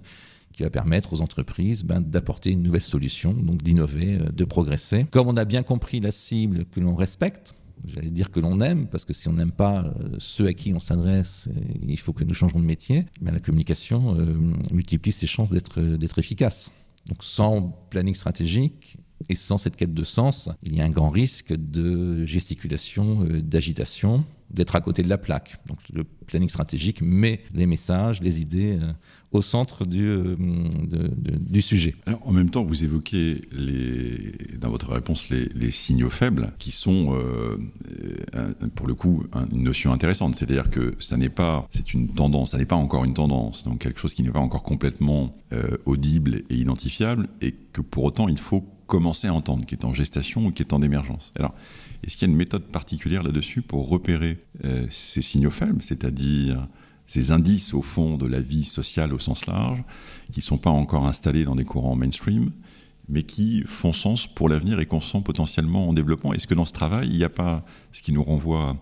qui 0.53 0.63
va 0.63 0.69
permettre 0.69 1.13
aux 1.13 1.21
entreprises 1.21 1.83
ben, 1.83 2.01
d'apporter 2.01 2.51
une 2.51 2.61
nouvelle 2.61 2.81
solution, 2.81 3.33
donc 3.33 3.61
d'innover, 3.61 4.19
euh, 4.19 4.31
de 4.31 4.43
progresser. 4.45 5.05
Comme 5.11 5.27
on 5.27 5.37
a 5.37 5.45
bien 5.45 5.63
compris 5.63 5.99
la 5.99 6.11
cible 6.11 6.65
que 6.65 6.79
l'on 6.79 6.95
respecte, 6.95 7.55
j'allais 7.85 8.09
dire 8.09 8.31
que 8.31 8.39
l'on 8.39 8.59
aime, 8.59 8.87
parce 8.87 9.05
que 9.05 9.13
si 9.13 9.27
on 9.27 9.33
n'aime 9.33 9.51
pas 9.51 9.85
euh, 9.85 10.15
ceux 10.19 10.47
à 10.47 10.53
qui 10.53 10.73
on 10.73 10.79
s'adresse, 10.79 11.49
euh, 11.49 11.59
il 11.87 11.99
faut 11.99 12.13
que 12.13 12.23
nous 12.23 12.33
changeons 12.33 12.59
de 12.59 12.65
métier, 12.65 13.05
ben, 13.21 13.31
la 13.31 13.39
communication 13.39 14.15
multiplie 14.71 15.11
ses 15.11 15.27
chances 15.27 15.49
d'être 15.49 16.19
efficace. 16.19 16.71
Donc 17.07 17.23
sans 17.23 17.61
planning 17.89 18.13
stratégique 18.13 18.97
et 19.29 19.35
sans 19.35 19.57
cette 19.57 19.75
quête 19.75 19.93
de 19.93 20.03
sens, 20.03 20.49
il 20.63 20.75
y 20.75 20.81
a 20.81 20.83
un 20.83 20.89
grand 20.89 21.09
risque 21.09 21.53
de 21.53 22.25
gesticulation, 22.25 23.23
d'agitation, 23.23 24.23
d'être 24.53 24.75
à 24.75 24.81
côté 24.81 25.01
de 25.03 25.09
la 25.09 25.17
plaque. 25.17 25.57
Donc 25.67 25.79
le 25.93 26.03
planning 26.03 26.49
stratégique 26.49 27.01
met 27.01 27.41
les 27.53 27.65
messages, 27.65 28.21
les 28.21 28.41
idées 28.41 28.77
euh, 28.81 28.91
au 29.31 29.41
centre 29.41 29.85
du, 29.85 30.07
euh, 30.07 30.35
du 31.39 31.61
sujet. 31.61 31.95
en 32.25 32.31
même 32.31 32.49
temps, 32.49 32.63
vous 32.63 32.83
évoquez 32.83 33.41
les, 33.51 34.57
dans 34.59 34.69
votre 34.69 34.91
réponse 34.91 35.29
les, 35.29 35.71
signaux 35.71 36.09
faibles, 36.09 36.51
qui 36.59 36.71
sont, 36.71 37.15
euh, 37.15 37.57
pour 38.75 38.87
le 38.87 38.93
coup, 38.93 39.23
une 39.53 39.63
notion 39.63 39.93
intéressante. 39.93 40.35
C'est-à-dire 40.35 40.69
que 40.69 40.95
ça 40.99 41.15
n'est 41.15 41.29
pas, 41.29 41.67
c'est 41.71 41.93
une 41.93 42.09
tendance, 42.09 42.51
ça 42.51 42.57
n'est 42.57 42.65
pas 42.65 42.75
encore 42.75 43.05
une 43.05 43.13
tendance, 43.13 43.63
donc 43.63 43.79
quelque 43.79 43.99
chose 44.01 44.13
qui 44.13 44.23
n'est 44.23 44.31
pas 44.31 44.39
encore 44.39 44.63
complètement 44.63 45.33
audible 45.85 46.43
et 46.49 46.55
identifiable, 46.55 47.29
et 47.41 47.55
que 47.71 47.79
pour 47.81 48.03
autant 48.03 48.27
il 48.27 48.37
faut 48.37 48.65
commencer 48.91 49.29
à 49.29 49.33
entendre, 49.33 49.65
qui 49.65 49.73
est 49.73 49.85
en 49.85 49.93
gestation 49.93 50.47
ou 50.47 50.51
qui 50.51 50.61
est 50.61 50.73
en 50.73 50.81
émergence. 50.81 51.31
Alors, 51.37 51.53
est-ce 52.03 52.17
qu'il 52.17 52.27
y 52.27 52.31
a 52.31 52.31
une 52.31 52.37
méthode 52.37 52.63
particulière 52.63 53.23
là-dessus 53.23 53.61
pour 53.61 53.87
repérer 53.87 54.43
euh, 54.65 54.85
ces 54.89 55.21
signaux 55.21 55.51
faibles, 55.51 55.81
c'est-à-dire 55.81 56.67
ces 57.05 57.31
indices 57.31 57.73
au 57.73 57.81
fond 57.81 58.17
de 58.17 58.25
la 58.25 58.39
vie 58.39 58.63
sociale 58.63 59.13
au 59.13 59.19
sens 59.19 59.45
large, 59.45 59.83
qui 60.31 60.39
ne 60.39 60.43
sont 60.43 60.57
pas 60.57 60.69
encore 60.69 61.05
installés 61.05 61.43
dans 61.43 61.55
des 61.55 61.65
courants 61.65 61.95
mainstream, 61.95 62.51
mais 63.09 63.23
qui 63.23 63.63
font 63.65 63.91
sens 63.91 64.27
pour 64.27 64.47
l'avenir 64.47 64.79
et 64.79 64.85
qu'on 64.85 65.01
sent 65.01 65.21
potentiellement 65.23 65.89
en 65.89 65.93
développement? 65.93 66.33
Est-ce 66.33 66.47
que 66.47 66.53
dans 66.53 66.65
ce 66.65 66.71
travail, 66.71 67.09
il 67.09 67.17
n'y 67.17 67.23
a 67.23 67.29
pas, 67.29 67.65
ce 67.91 68.01
qui 68.01 68.13
nous 68.13 68.23
renvoie 68.23 68.77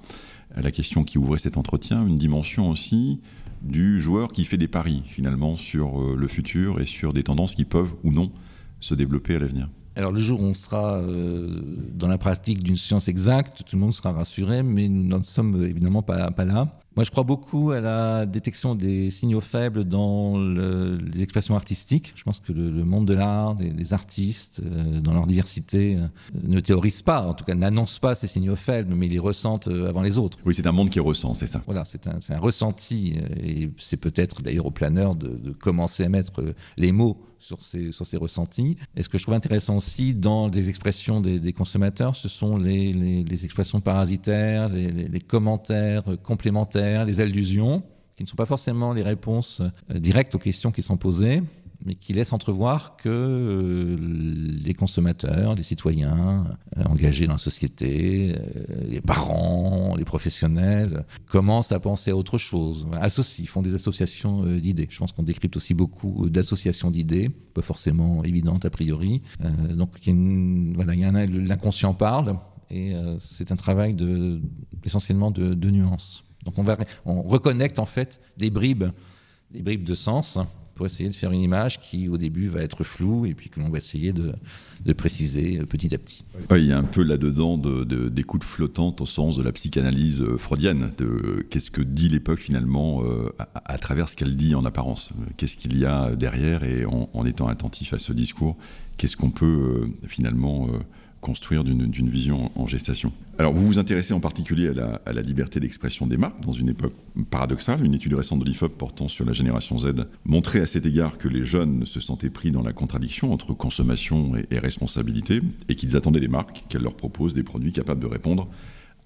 à 0.56 0.62
la 0.62 0.72
question 0.72 1.04
qui 1.04 1.18
ouvrait 1.18 1.40
cet 1.40 1.58
entretien, 1.58 2.06
une 2.06 2.16
dimension 2.16 2.70
aussi 2.70 3.20
du 3.62 4.00
joueur 4.00 4.32
qui 4.32 4.46
fait 4.46 4.58
des 4.58 4.68
paris 4.68 5.02
finalement 5.06 5.56
sur 5.56 6.00
euh, 6.00 6.16
le 6.16 6.28
futur 6.28 6.80
et 6.80 6.86
sur 6.86 7.12
des 7.14 7.24
tendances 7.24 7.56
qui 7.56 7.66
peuvent 7.66 7.94
ou 8.04 8.12
non 8.12 8.32
se 8.80 8.94
développer 8.94 9.36
à 9.36 9.40
l'avenir? 9.40 9.70
Alors 10.00 10.14
le 10.14 10.22
jour 10.22 10.40
où 10.40 10.46
on 10.46 10.54
sera 10.54 10.94
euh, 10.94 11.60
dans 11.94 12.08
la 12.08 12.18
pratique 12.18 12.64
d'une 12.64 12.78
science 12.78 13.10
exacte, 13.10 13.64
tout 13.66 13.76
le 13.76 13.82
monde 13.82 13.94
sera 13.94 14.14
rassuré, 14.14 14.64
mais 14.64 14.88
nous 14.88 15.04
n'en 15.04 15.22
sommes 15.22 15.62
évidemment 15.62 16.02
pas, 16.02 16.32
pas 16.32 16.46
là. 16.46 16.80
Moi, 16.96 17.04
je 17.04 17.12
crois 17.12 17.26
beaucoup 17.26 17.72
à 17.72 17.82
la 17.82 18.26
détection 18.26 18.76
des 18.76 19.12
signaux 19.12 19.42
faibles 19.42 19.84
dans 19.84 20.38
les 20.40 21.22
expressions 21.22 21.56
artistiques. 21.56 22.14
Je 22.16 22.24
pense 22.24 22.40
que 22.40 22.54
le, 22.54 22.86
monde 22.86 23.08
de 23.08 23.14
l'art, 23.14 23.56
les, 23.60 23.94
artistes, 23.94 24.62
euh, 24.66 25.02
dans 25.02 25.14
leur 25.14 25.28
diversité, 25.28 25.98
euh, 25.98 26.08
ne 26.44 26.62
théorisent 26.62 27.02
pas, 27.02 27.28
en 27.28 27.34
tout 27.34 27.44
cas 27.44 27.56
n'annoncent 27.56 28.00
pas 28.00 28.16
ces 28.16 28.28
signaux 28.28 28.56
faibles, 28.56 28.96
mais 28.96 29.08
ils 29.08 29.12
les 29.12 29.20
ressentent 29.20 29.68
avant 29.68 30.02
les 30.02 30.18
autres. 30.18 30.38
Oui, 30.46 30.56
c'est 30.56 30.66
un 30.66 30.72
monde 30.72 30.90
qui 30.90 31.02
ressent, 31.02 31.34
c'est 31.34 31.48
ça. 31.48 31.62
Voilà, 31.66 31.84
c'est 31.84 32.08
un, 32.08 32.20
un, 32.30 32.40
ressenti. 32.40 33.18
Et 33.44 33.70
c'est 33.78 33.98
peut-être 33.98 34.42
d'ailleurs 34.42 34.66
au 34.66 34.72
planeur 34.72 35.16
de, 35.16 35.28
de 35.28 35.52
commencer 35.52 36.06
à 36.06 36.10
mettre 36.10 36.42
les 36.78 36.94
mots 36.94 37.18
sur 37.40 37.62
ces, 37.62 37.92
sur 37.92 38.06
ressentis. 38.20 38.78
Et 38.96 39.04
ce 39.04 39.10
que 39.10 39.18
je 39.18 39.24
trouve 39.24 39.36
intéressant 39.36 39.78
aussi 39.78 40.14
dans 40.14 40.48
les 40.48 40.70
expressions 40.70 41.22
des, 41.22 41.40
des 41.40 41.54
consommateurs, 41.54 42.16
ce 42.16 42.28
sont 42.28 42.58
les, 42.58 42.94
les, 42.94 43.24
les 43.24 43.46
expressions 43.46 43.82
parasitaires, 43.82 44.70
les, 44.70 44.92
les, 44.92 45.20
commentaires 45.20 46.04
complémentaires, 46.24 47.06
les 47.06 47.22
allusions, 47.22 47.84
qui 48.16 48.24
ne 48.24 48.28
sont 48.28 48.36
pas 48.36 48.46
forcément 48.46 48.92
les 48.92 49.04
réponses 49.04 49.62
euh, 49.62 50.00
directes 50.00 50.36
aux 50.36 50.40
questions 50.40 50.72
qui 50.72 50.82
sont 50.82 50.98
posées, 50.98 51.42
mais 51.86 51.96
qui 51.96 52.14
laisse 52.14 52.34
entrevoir 52.34 52.98
que 52.98 53.10
euh, 53.10 53.98
les 54.64 54.74
consommateurs, 54.74 55.56
les 55.56 55.64
citoyens 55.64 56.46
euh, 56.78 56.84
engagés 56.84 57.26
dans 57.26 57.34
la 57.34 57.38
société, 57.38 58.36
euh, 58.36 58.88
les 58.88 59.02
parents, 59.02 59.96
les 59.98 60.04
professionnels, 60.04 61.06
commencent 61.28 61.72
à 61.72 61.80
penser 61.80 62.12
à 62.12 62.18
autre 62.18 62.38
chose, 62.38 62.88
associent, 63.00 63.46
font 63.46 63.62
des 63.62 63.76
associations 63.76 64.44
d'idées. 64.58 64.88
Je 64.90 65.00
pense 65.00 65.14
qu'on 65.14 65.24
décrypte 65.24 65.56
aussi 65.56 65.74
beaucoup 65.74 66.30
d'associations 66.30 66.92
d'idées, 66.92 67.30
pas 67.30 67.62
forcément 67.62 68.24
évidentes 68.24 68.66
a 68.66 68.70
priori. 68.70 69.22
donc 69.74 69.92
voilà, 70.76 70.94
l'inconscient 71.26 71.94
parle, 71.94 72.38
et 72.70 72.94
c'est 73.20 73.52
un 73.52 73.56
travail 73.56 73.96
essentiellement 74.84 75.32
de, 75.32 75.54
de 75.54 75.70
nuances. 75.72 76.24
Donc 76.46 76.58
on, 76.58 76.66
on 77.06 77.22
reconnecte 77.24 77.80
en 77.80 77.86
fait 77.86 78.20
des 78.38 78.50
bribes, 78.50 78.86
des 79.52 79.62
bribes 79.62 79.84
de 79.84 79.96
sens 79.96 80.40
pour 80.80 80.86
essayer 80.86 81.10
de 81.10 81.16
faire 81.16 81.34
une 81.34 81.42
image 81.42 81.82
qui, 81.82 82.08
au 82.08 82.18
début, 82.18 82.48
va 82.48 82.62
être 82.62 82.86
floue 82.86 83.26
et 83.26 83.34
puis 83.34 83.50
que 83.50 83.60
l'on 83.60 83.70
va 83.70 83.80
essayer 83.80 84.14
de, 84.14 84.32
préciser 84.94 85.60
petit 85.66 85.94
à 85.94 85.98
petit. 85.98 86.24
il 86.52 86.68
y 86.68 86.72
a 86.72 86.78
un 86.78 86.86
peu 86.86 87.04
là-dedans 87.04 87.58
d'écoute 87.58 88.40
de, 88.40 88.46
flottante 88.46 89.02
au 89.02 89.06
sens 89.06 89.36
de 89.36 89.44
la 89.44 89.52
psychanalyse 89.52 90.22
euh, 90.22 90.38
freudienne. 90.38 90.92
De 90.98 91.46
qu'est-ce 91.50 91.70
que 91.70 91.82
dit 91.82 92.08
l'époque 92.08 92.40
finalement 92.40 93.04
euh, 93.04 93.30
à, 93.66 93.78
travers 93.78 94.08
ce 94.08 94.16
qu'elle 94.16 94.38
dit 94.38 94.56
en 94.56 94.64
apparence 94.64 95.12
Qu'est-ce 95.36 95.58
qu'il 95.58 95.78
y 95.78 95.84
a 95.84 96.16
derrière 96.16 96.64
Et 96.64 96.86
en, 96.86 97.26
étant 97.26 97.50
attentif 97.50 97.94
à 97.94 98.00
ce 98.00 98.14
discours, 98.14 98.56
qu'est-ce 98.96 99.18
qu'on 99.18 99.32
peut 99.32 99.84
euh, 99.84 100.08
finalement 100.08 100.70
construire 101.22 101.64
d'une 101.64 102.10
vision 102.10 102.52
en 102.56 102.68
gestation. 102.68 103.12
Alors, 103.38 103.54
vous 103.54 103.66
vous 103.66 103.80
intéressez 103.80 104.14
en 104.14 104.20
particulier 104.20 104.70
à 105.06 105.14
la, 105.14 105.22
liberté 105.22 105.60
d'expression 105.60 106.08
des 106.08 106.18
marques 106.18 106.42
dans 106.42 106.52
une 106.52 106.70
époque 106.70 106.94
paradoxale. 107.30 107.86
Une 107.86 107.94
étude 107.94 108.14
récente 108.14 108.40
de 108.40 108.46
l'IFOP 108.46 108.78
portant 108.78 109.08
sur 109.08 109.26
la 109.26 109.34
génération 109.34 109.78
Z 109.78 110.08
montrait 110.26 110.62
à 110.62 110.66
cet 110.66 110.86
égard 110.86 111.18
que 111.18 111.28
les 111.28 111.44
jeunes 111.44 111.86
se 111.86 112.00
sentaient 112.00 112.30
pris 112.30 112.52
dans 112.52 112.64
la 112.64 112.74
contradiction 112.74 113.32
entre 113.32 113.54
consommation 113.54 114.34
et, 114.50 114.60
responsabilité 114.60 115.42
et 115.68 115.76
qu'ils 115.76 115.96
attendaient 115.96 116.20
des 116.20 116.28
marques 116.28 116.66
qu'elles 116.70 116.84
leur 116.84 116.96
proposent 116.96 117.34
des 117.34 117.44
produits 117.44 117.72
capables 117.72 118.02
de 118.02 118.08
répondre 118.08 118.48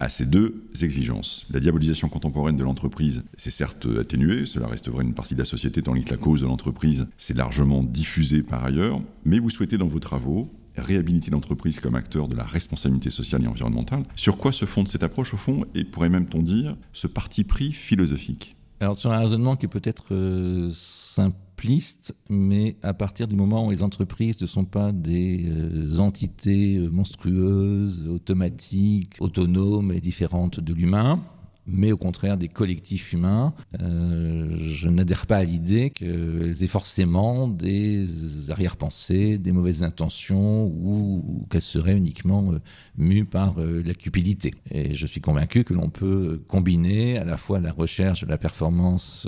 à 0.00 0.08
ces 0.08 0.26
deux 0.26 0.64
exigences. 0.82 1.46
La 1.50 1.60
diabolisation 1.60 2.08
contemporaine 2.08 2.56
de 2.56 2.64
l'entreprise 2.64 3.22
s'est 3.36 3.50
certes 3.50 3.86
atténuée, 4.00 4.46
cela 4.46 4.66
reste 4.66 4.88
vrai 4.88 5.04
une 5.04 5.14
partie 5.14 5.34
de 5.34 5.38
la 5.38 5.44
société, 5.44 5.82
tandis 5.82 6.04
que 6.04 6.10
la 6.10 6.16
cause 6.16 6.40
de 6.40 6.46
l'entreprise 6.46 7.06
s'est 7.18 7.34
largement 7.34 7.84
diffusée 7.84 8.42
par 8.42 8.64
ailleurs, 8.64 9.00
mais 9.24 9.38
vous 9.38 9.50
souhaitez 9.50 9.78
dans 9.78 9.86
vos 9.86 10.00
travaux 10.00 10.50
réhabiliter 10.76 11.30
l'entreprise 11.30 11.80
comme 11.80 11.94
acteur 11.94 12.28
de 12.28 12.34
la 12.34 12.44
responsabilité 12.44 13.10
sociale 13.10 13.44
et 13.44 13.46
environnementale. 13.46 14.04
Sur 14.16 14.38
quoi 14.38 14.52
se 14.52 14.64
fonde 14.64 14.88
cette 14.88 15.02
approche 15.02 15.34
au 15.34 15.36
fond? 15.36 15.64
Et 15.74 15.84
pourrait 15.84 16.10
même-on 16.10 16.42
dire 16.42 16.76
ce 16.92 17.06
parti 17.06 17.44
pris 17.44 17.72
philosophique? 17.72 18.56
Alors 18.80 18.98
sur 18.98 19.12
un 19.12 19.18
raisonnement 19.18 19.56
qui 19.56 19.68
peut 19.68 19.80
être 19.84 20.12
euh, 20.12 20.68
simpliste, 20.72 22.14
mais 22.28 22.76
à 22.82 22.92
partir 22.92 23.28
du 23.28 23.36
moment 23.36 23.66
où 23.66 23.70
les 23.70 23.82
entreprises 23.82 24.40
ne 24.40 24.46
sont 24.46 24.64
pas 24.64 24.92
des 24.92 25.46
euh, 25.46 25.98
entités 26.00 26.76
euh, 26.76 26.90
monstrueuses, 26.90 28.06
automatiques, 28.08 29.16
autonomes 29.20 29.92
et 29.92 30.00
différentes 30.00 30.60
de 30.60 30.74
l'humain, 30.74 31.22
mais 31.66 31.92
au 31.92 31.96
contraire 31.96 32.36
des 32.36 32.48
collectifs 32.48 33.12
humains. 33.12 33.54
Euh, 33.80 34.56
je 34.60 34.88
n'adhère 34.88 35.26
pas 35.26 35.38
à 35.38 35.44
l'idée 35.44 35.90
qu'elles 35.90 36.62
aient 36.62 36.66
forcément 36.66 37.48
des 37.48 38.50
arrière-pensées, 38.50 39.38
des 39.38 39.52
mauvaises 39.52 39.82
intentions 39.82 40.66
ou, 40.66 41.46
qu'elles 41.50 41.62
seraient 41.62 41.96
uniquement 41.96 42.52
euh, 42.52 42.58
mues 42.96 43.24
par 43.24 43.58
euh, 43.58 43.82
la 43.84 43.94
cupidité. 43.94 44.54
Et 44.70 44.94
je 44.94 45.06
suis 45.06 45.20
convaincu 45.20 45.64
que 45.64 45.74
l'on 45.74 45.88
peut 45.88 46.42
combiner 46.48 47.18
à 47.18 47.24
la 47.24 47.36
fois 47.36 47.60
la 47.60 47.72
recherche 47.72 48.24
de 48.24 48.28
la 48.28 48.38
performance 48.38 49.26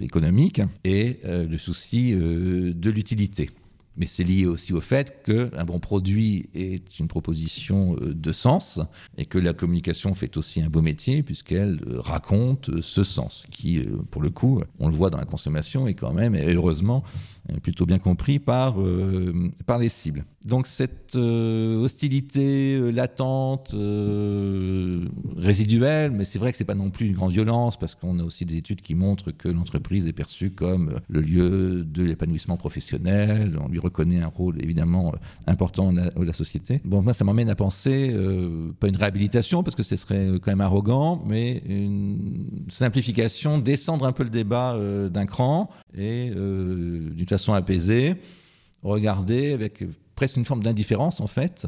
économique 0.00 0.60
et 0.84 1.20
le 1.24 1.58
souci 1.58 2.12
de 2.12 2.90
l'utilité. 2.90 3.50
Mais 3.96 4.06
c'est 4.06 4.24
lié 4.24 4.46
aussi 4.46 4.72
au 4.72 4.80
fait 4.80 5.22
qu'un 5.24 5.64
bon 5.64 5.80
produit 5.80 6.48
est 6.54 6.98
une 7.00 7.08
proposition 7.08 7.96
euh, 8.00 8.14
de 8.14 8.32
sens 8.32 8.80
et 9.18 9.26
que 9.26 9.38
la 9.38 9.52
communication 9.52 10.14
fait 10.14 10.36
aussi 10.36 10.62
un 10.62 10.68
beau 10.68 10.80
métier 10.80 11.22
puisqu'elle 11.22 11.80
euh, 11.88 12.00
raconte 12.00 12.70
euh, 12.70 12.82
ce 12.82 13.02
sens 13.02 13.44
qui, 13.50 13.84
pour 14.10 14.22
le 14.22 14.30
coup, 14.30 14.62
on 14.78 14.88
le 14.88 14.94
voit 14.94 15.10
dans 15.10 15.18
la 15.18 15.24
consommation, 15.24 15.88
est 15.88 15.94
quand 15.94 16.12
même, 16.12 16.34
et 16.34 16.54
heureusement, 16.54 17.02
plutôt 17.62 17.86
bien 17.86 17.98
compris 17.98 18.38
par, 18.38 18.76
par 19.66 19.78
les 19.78 19.88
cibles. 19.88 20.24
Donc 20.44 20.66
cette 20.66 21.16
hostilité 21.16 22.92
latente, 22.92 23.74
résiduelle, 25.36 26.10
mais 26.12 26.24
c'est 26.24 26.38
vrai 26.38 26.52
que 26.52 26.58
c'est 26.58 26.64
pas 26.64 26.74
non 26.74 26.90
plus 26.90 27.06
une 27.06 27.14
grande 27.14 27.32
violence 27.32 27.78
parce 27.78 27.94
qu'on 27.94 28.18
a 28.18 28.22
aussi 28.22 28.44
des 28.44 28.56
études 28.56 28.80
qui 28.80 28.94
montrent 28.94 29.32
que 29.32 29.48
l'entreprise 29.48 30.06
est 30.06 30.12
perçue 30.12 30.50
comme 30.50 31.00
le 31.08 31.20
lieu 31.20 31.84
de 31.84 32.02
l'épanouissement 32.02 32.56
professionnel, 32.56 33.58
on 33.62 33.68
lui 33.68 33.78
reconnaît 33.78 34.20
un 34.20 34.28
rôle 34.28 34.62
évidemment 34.62 35.08
euh, 35.08 35.16
important 35.46 35.92
dans 35.92 36.22
la, 36.22 36.32
société. 36.32 36.80
Bon, 36.84 37.02
moi, 37.02 37.12
ça 37.12 37.24
m'emmène 37.24 37.50
à 37.50 37.56
penser, 37.56 38.10
euh, 38.12 38.72
pas 38.78 38.88
une 38.88 38.96
réhabilitation, 38.96 39.62
parce 39.62 39.74
que 39.74 39.82
ce 39.82 39.96
serait 39.96 40.28
euh, 40.28 40.38
quand 40.38 40.52
même 40.52 40.60
arrogant, 40.60 41.22
mais 41.26 41.62
une 41.68 42.46
simplification, 42.68 43.58
descendre 43.58 44.04
un 44.06 44.12
peu 44.12 44.22
le 44.22 44.30
débat 44.30 44.78
d'un 45.10 45.26
cran 45.26 45.70
et 45.96 46.30
d'une 46.30 47.26
façon 47.26 47.39
apaisée, 47.48 48.16
regarder 48.82 49.52
avec 49.52 49.84
presque 50.14 50.36
une 50.36 50.44
forme 50.44 50.62
d'indifférence 50.62 51.20
en 51.20 51.26
fait 51.26 51.66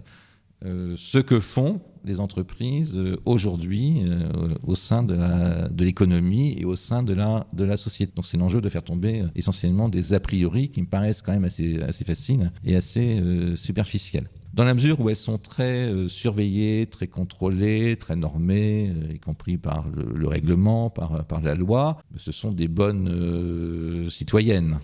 ce 0.62 1.18
que 1.18 1.40
font 1.40 1.80
les 2.04 2.20
entreprises 2.20 2.96
euh, 2.96 3.16
aujourd'hui 3.24 4.02
euh, 4.04 4.54
au 4.64 4.74
sein 4.74 5.02
de 5.02 5.82
l'économie 5.82 6.56
et 6.58 6.64
au 6.64 6.76
sein 6.76 7.02
de 7.02 7.12
la, 7.14 7.76
société. 7.76 8.12
Donc 8.14 8.26
c'est 8.26 8.36
l'enjeu 8.36 8.60
de 8.60 8.68
faire 8.68 8.82
tomber 8.82 9.20
euh, 9.20 9.28
essentiellement 9.34 9.88
des 9.88 10.14
a 10.14 10.20
priori 10.20 10.68
qui 10.70 10.82
me 10.82 10.86
paraissent 10.86 11.22
quand 11.22 11.32
même 11.32 11.44
assez, 11.44 11.80
assez 11.82 12.04
faciles 12.04 12.50
et 12.64 12.76
assez 12.76 13.22
superficiels 13.56 14.28
dans 14.54 14.64
la 14.64 14.74
mesure 14.74 15.00
où 15.00 15.08
elles 15.08 15.16
sont 15.16 15.38
très 15.38 15.90
surveillées, 16.08 16.86
très 16.86 17.06
contrôlées, 17.06 17.96
très 17.96 18.16
normées, 18.16 18.92
y 19.10 19.18
compris 19.18 19.56
par 19.56 19.86
le, 19.88 20.28
règlement, 20.28 20.90
par 20.90 21.40
la 21.42 21.54
loi, 21.54 21.96
ce 22.16 22.32
sont 22.32 22.52
des 22.52 22.68
bonnes 22.68 24.10
citoyennes. 24.10 24.78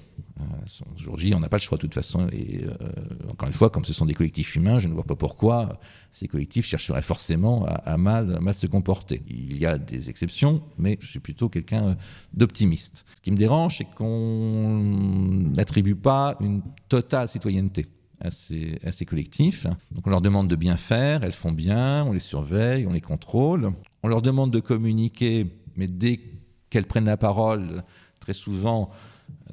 Aujourd'hui, 0.99 1.35
on 1.35 1.41
n'a 1.41 1.49
pas 1.49 1.57
le 1.57 1.63
choix 1.63 1.77
de 1.77 1.83
toute 1.83 1.95
façon. 1.95 2.29
Et 2.33 2.65
encore 3.31 3.49
une 3.49 3.55
fois, 3.55 3.71
comme 3.71 3.85
ce 3.85 3.93
sont 3.93 4.07
des 4.07 4.15
collectifs 4.15 4.55
humains, 4.57 4.79
je 4.79 4.89
ne 4.89 4.95
vois 4.95 5.05
pas 5.05 5.17
pourquoi 5.17 5.81
ces 6.11 6.29
collectifs 6.29 6.67
chercheraient 6.67 7.03
forcément 7.03 7.65
à, 7.67 7.97
mal, 7.97 8.39
mal 8.41 8.55
se 8.55 8.67
comporter. 8.67 9.23
Il 9.29 9.59
y 9.59 9.67
a 9.67 9.79
des 9.79 10.11
exceptions, 10.11 10.63
mais 10.79 10.99
je 11.01 11.07
suis 11.07 11.21
plutôt 11.21 11.49
quelqu'un 11.49 11.97
d'optimiste. 12.33 13.07
Ce 13.17 13.21
qui 13.21 13.31
me 13.31 13.37
dérange, 13.37 13.79
c'est 13.79 13.87
qu'on 13.97 14.81
n'attribue 15.55 15.97
pas 15.97 16.37
une 16.41 16.63
totale 16.89 17.29
citoyenneté. 17.29 17.87
À 18.21 18.31
ces, 18.31 18.81
à 18.85 18.91
ces, 18.91 19.05
collectifs. 19.05 19.69
Donc 19.93 20.05
on 20.05 20.11
leur 20.11 20.21
demande 20.21 20.49
de 20.49 20.57
bien 20.57 20.77
faire, 20.77 21.23
elles 21.23 21.31
font 21.31 21.53
bien, 21.53 22.05
on 22.05 22.11
les 22.11 22.19
surveille, 22.19 22.85
on 22.85 22.93
les 22.93 23.01
contrôle. 23.01 23.71
On 24.03 24.09
leur 24.09 24.23
demande 24.23 24.51
de 24.51 24.59
communiquer, 24.59 25.47
mais 25.77 25.87
dès 25.87 26.19
qu'elles 26.69 26.87
prennent 26.87 27.05
la 27.05 27.17
parole, 27.17 27.85
très 28.19 28.35
souvent, 28.35 28.91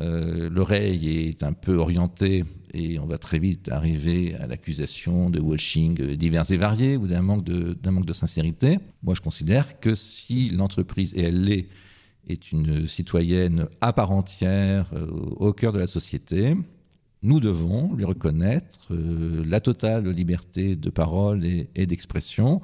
euh, 0.01 0.49
l'oreille 0.49 1.27
est 1.29 1.43
un 1.43 1.53
peu 1.53 1.75
orientée 1.75 2.43
et 2.73 2.99
on 2.99 3.05
va 3.05 3.17
très 3.17 3.39
vite 3.39 3.69
arriver 3.69 4.35
à 4.35 4.47
l'accusation 4.47 5.29
de 5.29 5.39
washing 5.39 6.15
divers 6.15 6.51
et 6.51 6.57
variés 6.57 6.97
ou 6.97 7.07
d'un 7.07 7.21
manque, 7.21 7.45
de, 7.45 8.13
sincérité. 8.13 8.79
Moi, 9.03 9.13
je 9.15 9.21
considère 9.21 9.79
que 9.79 9.95
si 9.95 10.49
l'entreprise, 10.49 11.13
et 11.15 11.21
elle 11.21 11.43
l'est, 11.43 11.69
est 12.27 12.51
une 12.51 12.87
citoyenne 12.87 13.67
à 13.81 13.93
part 13.93 14.11
entière 14.11 14.89
euh, 14.93 15.05
au 15.07 15.53
cœur 15.53 15.71
de 15.71 15.79
la 15.79 15.87
société, 15.87 16.55
nous 17.21 17.39
devons 17.39 17.93
lui 17.93 18.03
reconnaître 18.03 18.91
euh, 18.91 19.43
la 19.45 19.61
totale 19.61 20.09
liberté 20.09 20.75
de 20.75 20.89
parole 20.89 21.45
et 21.45 21.85
d'expression 21.85 22.61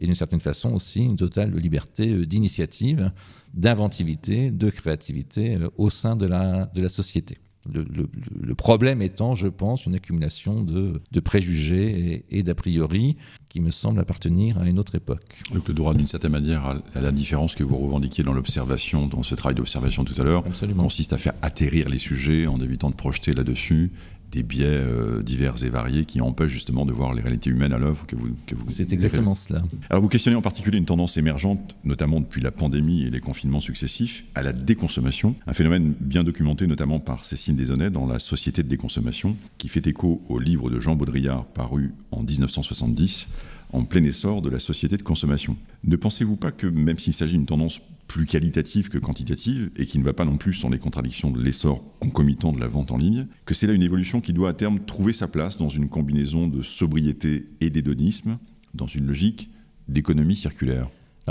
et 0.00 0.06
d'une 0.06 0.14
certaine 0.14 0.40
façon 0.40 0.72
aussi 0.72 1.04
une 1.04 1.16
totale 1.16 1.54
liberté 1.54 2.12
euh, 2.12 2.26
d'initiative, 2.26 3.12
d'inventivité, 3.54 4.50
de 4.50 4.70
créativité 4.70 5.56
euh, 5.56 5.68
au 5.76 5.90
sein 5.90 6.16
de 6.16 6.26
la, 6.26 6.66
de 6.74 6.82
la 6.82 6.88
société. 6.88 7.38
Le, 7.70 8.54
problème 8.54 9.02
étant, 9.02 9.34
je 9.34 9.46
pense, 9.46 9.84
une 9.84 9.94
accumulation 9.94 10.62
de, 10.62 11.20
préjugés 11.20 12.24
et, 12.30 12.42
d'a 12.42 12.54
priori 12.54 13.18
qui 13.50 13.60
me 13.60 13.70
semble 13.70 14.00
appartenir 14.00 14.58
à 14.58 14.66
une 14.66 14.78
autre 14.78 14.94
époque. 14.94 15.42
Donc 15.52 15.68
le 15.68 15.74
droit, 15.74 15.92
d'une 15.92 16.06
certaine 16.06 16.32
manière, 16.32 16.80
à 16.94 17.00
la 17.00 17.12
différence 17.12 17.54
que 17.54 17.62
vous 17.62 17.76
revendiquiez 17.76 18.24
dans 18.24 18.32
l'observation, 18.32 19.06
dans 19.08 19.22
ce 19.22 19.34
travail 19.34 19.56
d'observation 19.56 20.04
tout 20.04 20.18
à 20.18 20.24
l'heure, 20.24 20.42
consiste 20.78 21.12
à 21.12 21.18
faire 21.18 21.34
atterrir 21.42 21.90
les 21.90 21.98
sujets 21.98 22.46
en 22.46 22.58
évitant 22.60 22.88
de 22.88 22.94
projeter 22.94 23.34
là-dessus 23.34 23.92
des 24.30 24.42
biais 24.42 24.66
euh, 24.66 25.22
divers 25.22 25.62
et 25.64 25.68
variés 25.68 26.04
qui 26.04 26.20
empêchent 26.20 26.52
justement 26.52 26.86
de 26.86 26.92
voir 26.92 27.14
les 27.14 27.22
réalités 27.22 27.50
humaines 27.50 27.72
à 27.72 27.78
l'œuvre 27.78 28.06
que 28.06 28.16
vous, 28.16 28.28
que 28.46 28.54
vous 28.54 28.70
C'est 28.70 28.92
exactement 28.92 29.34
cela. 29.34 29.62
Alors 29.88 30.02
vous 30.02 30.08
questionnez 30.08 30.36
en 30.36 30.42
particulier 30.42 30.78
une 30.78 30.84
tendance 30.84 31.16
émergente, 31.16 31.74
notamment 31.84 32.20
depuis 32.20 32.40
la 32.40 32.50
pandémie 32.50 33.02
et 33.02 33.10
les 33.10 33.20
confinements 33.20 33.60
successifs, 33.60 34.24
à 34.34 34.42
la 34.42 34.52
déconsommation, 34.52 35.34
un 35.46 35.52
phénomène 35.52 35.94
bien 36.00 36.22
documenté 36.22 36.66
notamment 36.66 37.00
par 37.00 37.24
Cécile 37.24 37.56
Desaunay 37.56 37.90
dans 37.90 38.06
La 38.06 38.18
Société 38.18 38.62
de 38.62 38.68
déconsommation, 38.68 39.36
qui 39.58 39.68
fait 39.68 39.86
écho 39.86 40.22
au 40.28 40.38
livre 40.38 40.70
de 40.70 40.80
Jean 40.80 40.94
Baudrillard 40.94 41.44
paru 41.46 41.92
en 42.12 42.22
1970 42.22 43.28
en 43.72 43.84
plein 43.84 44.02
essor 44.04 44.42
de 44.42 44.50
la 44.50 44.58
société 44.58 44.96
de 44.96 45.02
consommation. 45.02 45.56
Ne 45.84 45.96
pensez-vous 45.96 46.36
pas 46.36 46.50
que 46.50 46.66
même 46.66 46.98
s'il 46.98 47.14
s'agit 47.14 47.34
d'une 47.34 47.46
tendance 47.46 47.80
plus 48.10 48.26
qualitative 48.26 48.88
que 48.88 48.98
quantitative 48.98 49.70
et 49.76 49.86
qui 49.86 50.00
ne 50.00 50.04
va 50.04 50.12
pas 50.12 50.24
non 50.24 50.36
plus 50.36 50.52
sans 50.52 50.68
les 50.68 50.80
contradictions 50.80 51.30
de 51.30 51.40
l'essor 51.40 51.84
concomitant 52.00 52.52
de 52.52 52.58
la 52.58 52.66
vente 52.66 52.90
en 52.90 52.98
ligne, 52.98 53.28
que 53.46 53.54
c'est 53.54 53.68
là 53.68 53.72
une 53.72 53.84
évolution 53.84 54.20
qui 54.20 54.32
doit 54.32 54.50
à 54.50 54.52
terme 54.52 54.80
trouver 54.80 55.12
sa 55.12 55.28
place 55.28 55.58
dans 55.58 55.68
une 55.68 55.88
combinaison 55.88 56.48
de 56.48 56.60
sobriété 56.60 57.46
et 57.60 57.70
d'hédonisme, 57.70 58.38
dans 58.74 58.88
une 58.88 59.06
logique 59.06 59.48
d'économie 59.86 60.34
circulaire 60.34 60.88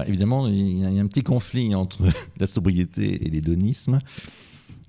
Évidemment, 0.07 0.47
il 0.47 0.77
y, 0.77 0.85
a, 0.85 0.87
un 0.87 1.07
petit 1.07 1.21
conflit 1.21 1.75
entre 1.75 2.05
la 2.39 2.47
sobriété 2.47 3.25
et 3.25 3.29
l'hédonisme. 3.29 3.99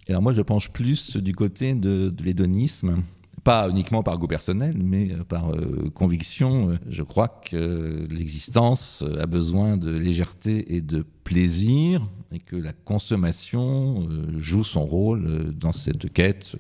Alors 0.09 0.23
moi, 0.23 0.33
je 0.33 0.43
penche 0.43 0.71
plus 0.71 1.17
du 1.17 1.35
côté 1.35 1.75
de 1.75 2.15
l'hédonisme 2.23 3.03
pas 3.43 3.69
uniquement 3.69 4.03
par 4.03 4.19
goût 4.19 4.27
personnel, 4.27 4.77
mais 4.77 5.13
euh, 5.13 5.25
par 5.25 5.51
euh, 5.51 5.91
conviction. 5.95 6.71
Euh, 6.71 6.79
je 6.89 7.03
crois 7.03 7.29
que 7.29 8.07
l'existence 8.11 9.05
a 9.19 9.27
besoin 9.27 9.77
de 9.77 9.91
légèreté 9.91 10.75
et 10.75 10.81
de 10.81 11.05
plaisir, 11.25 12.07
et 12.33 12.39
que 12.39 12.57
la 12.57 12.73
consommation 12.73 14.09
joue 14.37 14.65
son 14.65 14.85
rôle 14.85 15.53
dans 15.55 15.73
cette 15.73 16.13
quête 16.13 16.57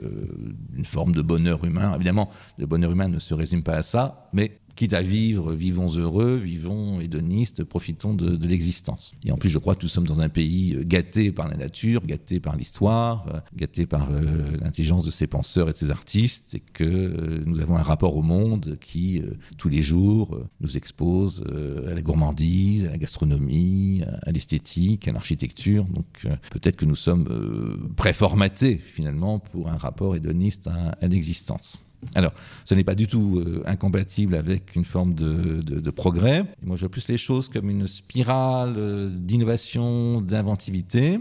d'une 0.73 0.85
forme 0.85 1.13
de 1.13 1.23
bonheur 1.23 1.65
humain. 1.65 1.95
Évidemment, 1.95 2.29
le 2.59 2.67
bonheur 2.67 2.91
humain 2.93 3.09
ne 3.09 3.19
se 3.19 3.35
résume 3.35 3.63
pas 3.63 3.75
à 3.75 3.83
ça, 3.83 4.29
mais 4.33 4.59
quitte 4.81 4.95
à 4.95 5.03
vivre, 5.03 5.53
vivons 5.53 5.89
heureux, 5.99 6.37
vivons 6.37 7.03
hédonistes, 7.03 7.65
profitons 7.65 8.15
de, 8.15 8.47
l'existence. 8.47 9.13
Et 9.27 9.31
en 9.31 9.37
plus, 9.37 9.51
je 9.51 9.59
crois 9.59 9.75
que 9.75 9.83
nous 9.83 9.91
sommes 9.91 10.07
dans 10.07 10.23
un 10.23 10.31
pays 10.31 10.75
euh, 10.75 10.85
gâté 10.85 11.33
par 11.33 11.49
la 11.49 11.59
nature, 11.59 12.07
gâté 12.07 12.41
par 12.41 12.57
l'histoire, 12.57 13.27
euh, 13.29 13.41
gâté 13.55 13.85
par 13.85 14.09
euh, 14.11 14.57
l'intelligence 14.59 15.05
de 15.05 15.11
ses 15.11 15.27
penseurs 15.27 15.69
et 15.69 15.73
de 15.73 15.77
ses 15.77 15.91
artistes, 15.91 16.55
et 16.55 16.61
que 16.61 17.43
nous 17.45 17.61
avons 17.61 17.77
un 17.77 17.83
rapport 17.83 18.17
au 18.17 18.23
monde 18.23 18.79
qui, 18.81 19.23
tous 19.59 19.69
les 19.69 19.83
jours, 19.83 20.41
nous 20.63 20.79
expose 20.79 21.45
à 21.87 21.95
la 21.95 22.01
gourmandise, 22.01 22.87
à 22.87 22.91
la 22.91 22.97
gastronomie, 22.97 24.03
à 24.23 24.33
l'esthétique, 24.33 25.09
à 25.09 25.13
l'architecture. 25.13 25.85
Donc 25.85 26.27
peut-être 26.51 26.77
que 26.77 26.87
nous 26.87 26.97
sommes 26.97 27.91
préformatés, 27.97 28.79
finalement, 28.79 29.41
pour 29.41 29.69
un 29.69 29.77
rapport 29.77 30.17
hédoniste 30.17 30.69
à 30.69 31.07
l'existence. 31.07 31.79
Alors, 32.15 32.33
ce 32.65 32.75
n'est 32.75 32.85
pas 32.85 32.95
du 32.95 33.07
tout 33.07 33.39
euh, 33.39 33.63
incompatible 33.67 34.35
avec 34.35 34.75
une 34.75 34.85
forme 34.85 35.15
de, 35.15 35.91
progrès. 35.91 36.45
moi, 36.63 36.77
je 36.77 36.83
vois 36.83 36.91
plus 36.91 37.09
les 37.09 37.19
choses 37.19 37.49
comme 37.49 37.69
une 37.69 37.87
spirale 37.87 38.75
euh, 38.77 39.11
d'innovation, 39.11 40.21
d'inventivité, 40.21 41.19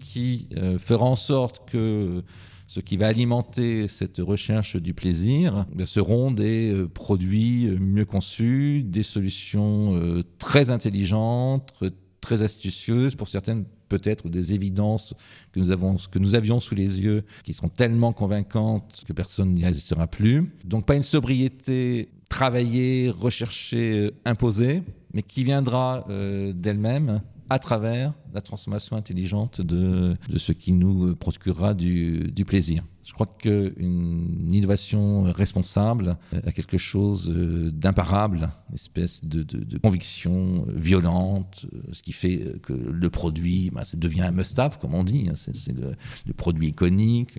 qui 0.00 0.48
euh, 0.56 0.78
fera 0.78 1.04
en 1.04 1.16
sorte 1.16 1.68
que 1.68 2.22
ce 2.66 2.80
qui 2.80 2.96
va 2.96 3.08
alimenter 3.08 3.86
cette 3.88 4.18
recherche 4.18 4.76
du 4.76 4.94
plaisir 4.94 5.66
ben, 5.74 5.84
seront 5.84 6.30
des 6.30 6.86
produits 6.94 7.68
mieux 7.78 8.06
conçus, 8.06 8.82
des 8.82 9.02
solutions 9.02 10.22
très 10.38 10.70
intelligentes, 10.70 11.74
très 12.22 12.42
astucieuses, 12.42 13.14
pour 13.14 13.28
certaines 13.28 13.66
peut-être 13.92 14.30
des 14.30 14.54
évidences 14.54 15.14
que 15.52 15.60
nous, 15.60 15.70
avons, 15.70 15.96
que 16.10 16.18
nous 16.18 16.34
avions 16.34 16.60
sous 16.60 16.74
les 16.74 17.00
yeux, 17.00 17.24
qui 17.44 17.52
sont 17.52 17.68
tellement 17.68 18.14
convaincantes 18.14 19.04
que 19.06 19.12
personne 19.12 19.52
n'y 19.52 19.64
résistera 19.64 20.06
plus. 20.06 20.50
Donc 20.64 20.86
pas 20.86 20.94
une 20.94 21.02
sobriété 21.02 22.08
travaillée, 22.30 23.10
recherchée, 23.10 24.10
imposée, 24.24 24.82
mais 25.12 25.22
qui 25.22 25.44
viendra 25.44 26.06
euh, 26.08 26.54
d'elle-même 26.54 27.20
à 27.50 27.58
travers 27.58 28.12
la 28.32 28.40
transformation 28.40 28.96
intelligente 28.96 29.60
de, 29.60 30.16
ce 30.36 30.52
qui 30.52 30.72
nous 30.72 31.14
procurera 31.16 31.74
du, 31.74 32.32
plaisir. 32.46 32.84
Je 33.04 33.12
crois 33.12 33.26
qu'une 33.26 34.48
innovation 34.52 35.24
responsable 35.32 36.16
a 36.32 36.52
quelque 36.52 36.78
chose 36.78 37.28
d'imparable, 37.72 38.50
une 38.70 38.74
espèce 38.74 39.24
de, 39.24 39.78
conviction 39.78 40.66
violente, 40.68 41.66
ce 41.92 42.02
qui 42.02 42.12
fait 42.12 42.60
que 42.62 42.72
le 42.72 43.10
produit 43.10 43.70
bah, 43.70 43.82
devient 43.94 44.22
un 44.22 44.30
must-have, 44.30 44.78
comme 44.78 44.94
on 44.94 45.04
dit. 45.04 45.26
Hein. 45.28 45.34
C'est 45.34 45.74
le, 45.74 46.32
produit 46.32 46.68
iconique, 46.68 47.38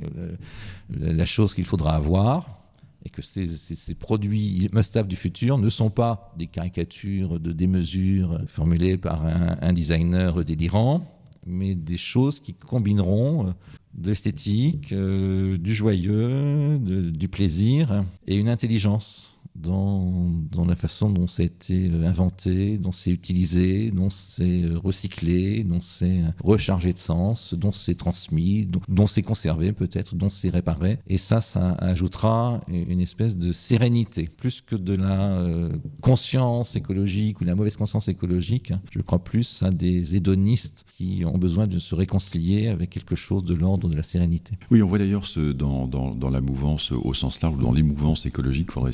la 0.89 1.25
chose 1.25 1.53
qu'il 1.53 1.65
faudra 1.65 1.95
avoir 1.95 2.62
et 3.05 3.09
que 3.09 3.21
ces, 3.21 3.95
produits 3.95 4.69
must-have 4.71 5.07
du 5.07 5.15
futur 5.15 5.57
ne 5.57 5.69
sont 5.69 5.89
pas 5.89 6.33
des 6.37 6.47
caricatures 6.47 7.39
de 7.39 7.51
démesures 7.51 8.39
formulées 8.47 8.97
par 8.97 9.25
un, 9.25 9.73
designer 9.73 10.43
délirant, 10.45 11.19
mais 11.45 11.75
des 11.75 11.97
choses 11.97 12.39
qui 12.39 12.53
combineront 12.53 13.53
de 13.93 14.09
l'esthétique, 14.09 14.93
euh, 14.93 15.57
du 15.57 15.75
joyeux, 15.75 16.79
du 16.79 17.27
plaisir 17.27 18.05
et 18.25 18.37
une 18.37 18.49
intelligence 18.49 19.32
dans, 19.55 20.65
la 20.67 20.75
façon 20.75 21.09
dont 21.09 21.27
ça 21.27 21.43
a 21.43 21.45
été 21.45 21.89
euh, 21.89 22.07
inventé, 22.07 22.77
dont 22.77 22.91
c'est 22.91 23.11
utilisé, 23.11 23.91
dont 23.91 24.09
c'est 24.09 24.63
euh, 24.63 24.77
recyclé, 24.77 25.63
dont 25.63 25.81
c'est 25.81 26.21
euh, 26.21 26.29
rechargé 26.43 26.93
de 26.93 26.97
sens, 26.97 27.53
dont 27.53 27.71
c'est 27.71 27.95
transmis, 27.95 28.67
dont, 28.87 29.07
c'est 29.07 29.21
conservé 29.21 29.73
peut-être, 29.73 30.15
dont 30.15 30.29
c'est 30.29 30.49
réparé. 30.49 30.99
Et 31.07 31.17
ça, 31.17 31.41
ça 31.41 31.73
ajoutera 31.73 32.61
une 32.67 33.01
espèce 33.01 33.37
de 33.37 33.51
sérénité, 33.51 34.27
plus 34.27 34.61
que 34.61 34.75
de 34.75 34.95
la 34.95 35.69
conscience 36.01 36.75
écologique 36.75 37.41
ou 37.41 37.43
la 37.43 37.55
mauvaise 37.55 37.77
conscience 37.77 38.07
écologique. 38.07 38.73
Je 38.91 39.01
crois 39.01 39.23
plus 39.23 39.61
à 39.63 39.69
des 39.69 40.15
hédonistes 40.15 40.85
qui 40.95 41.23
ont 41.25 41.37
besoin 41.37 41.67
de 41.67 41.79
se 41.79 41.95
réconcilier 41.95 42.67
avec 42.67 42.89
quelque 42.89 43.15
chose 43.15 43.43
de 43.43 43.53
l'ordre 43.53 43.89
de 43.89 43.95
la 43.95 44.03
sérénité. 44.03 44.57
Oui, 44.71 44.81
on 44.81 44.87
voit 44.87 44.97
d'ailleurs 44.97 45.25
dans, 45.55 45.87
dans, 45.87 46.15
dans, 46.15 46.29
la 46.29 46.41
mouvance 46.41 46.91
au 46.91 47.13
sens 47.13 47.41
large, 47.41 47.57
dans 47.57 47.71
les 47.71 47.83
mouvances 47.83 48.25
écologiques, 48.25 48.71
faudrait 48.71 48.93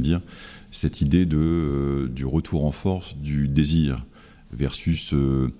dire, 0.00 0.20
cette 0.72 1.00
idée 1.00 1.26
de, 1.26 1.36
euh, 1.38 2.08
du 2.08 2.24
retour 2.24 2.64
en 2.64 2.72
force 2.72 3.16
du 3.16 3.46
désir 3.46 4.06
versus 4.52 5.12
euh, 5.12 5.52